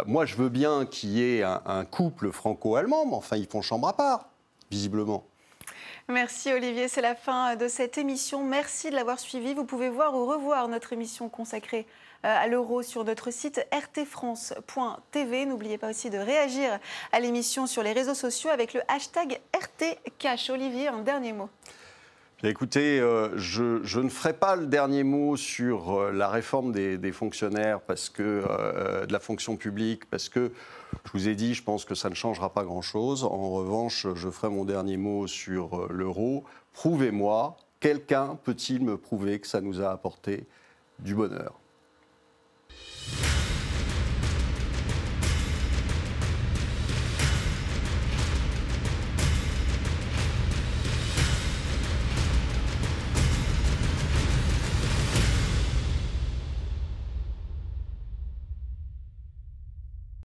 moi, 0.06 0.26
je 0.26 0.36
veux 0.36 0.48
bien 0.48 0.86
qu'il 0.86 1.10
y 1.10 1.22
ait 1.22 1.42
un, 1.42 1.62
un 1.64 1.84
couple 1.84 2.32
franco-allemand, 2.32 3.06
mais 3.06 3.14
enfin, 3.14 3.36
ils 3.36 3.46
font 3.46 3.62
chambre 3.62 3.88
à 3.88 3.96
part, 3.96 4.28
visiblement. 4.70 5.24
Merci 6.08 6.52
Olivier, 6.52 6.88
c'est 6.88 7.02
la 7.02 7.14
fin 7.14 7.54
de 7.54 7.68
cette 7.68 7.96
émission. 7.96 8.42
Merci 8.42 8.90
de 8.90 8.96
l'avoir 8.96 9.20
suivi. 9.20 9.54
Vous 9.54 9.64
pouvez 9.64 9.88
voir 9.88 10.14
ou 10.16 10.26
revoir 10.26 10.66
notre 10.66 10.92
émission 10.92 11.28
consacrée 11.28 11.86
à 12.22 12.46
l'euro 12.46 12.82
sur 12.82 13.04
notre 13.04 13.30
site 13.30 13.64
rtfrance.tv. 13.72 15.46
N'oubliez 15.46 15.78
pas 15.78 15.90
aussi 15.90 16.10
de 16.10 16.18
réagir 16.18 16.78
à 17.12 17.20
l'émission 17.20 17.66
sur 17.66 17.82
les 17.82 17.92
réseaux 17.92 18.14
sociaux 18.14 18.50
avec 18.50 18.74
le 18.74 18.80
hashtag 18.88 19.40
RTCash. 19.54 20.50
Olivier, 20.50 20.88
un 20.88 21.00
dernier 21.00 21.32
mot. 21.32 21.48
Écoutez, 22.42 22.98
euh, 23.00 23.36
je, 23.36 24.00
ne 24.00 24.08
ferai 24.08 24.32
pas 24.32 24.56
le 24.56 24.66
dernier 24.66 25.04
mot 25.04 25.36
sur 25.36 25.92
euh, 25.92 26.10
la 26.10 26.28
réforme 26.28 26.72
des, 26.72 27.12
fonctionnaires 27.12 27.80
parce 27.82 28.08
que 28.08 28.42
de 29.06 29.12
la 29.12 29.20
fonction 29.20 29.56
publique, 29.56 30.08
parce 30.08 30.30
que 30.30 30.50
je 31.04 31.12
vous 31.12 31.28
ai 31.28 31.34
dit, 31.34 31.54
je 31.54 31.62
pense 31.62 31.84
que 31.84 31.94
ça 31.94 32.08
ne 32.08 32.14
changera 32.14 32.52
pas 32.52 32.64
grand-chose. 32.64 33.24
En 33.24 33.50
revanche, 33.50 34.06
je 34.14 34.30
ferai 34.30 34.48
mon 34.48 34.64
dernier 34.64 34.96
mot 34.96 35.26
sur 35.26 35.86
l'euro. 35.92 36.44
Prouvez-moi, 36.72 37.56
quelqu'un 37.78 38.38
peut-il 38.42 38.82
me 38.82 38.96
prouver 38.96 39.38
que 39.38 39.46
ça 39.46 39.60
nous 39.60 39.82
a 39.82 39.90
apporté 39.90 40.46
du 40.98 41.14
bonheur? 41.14 41.59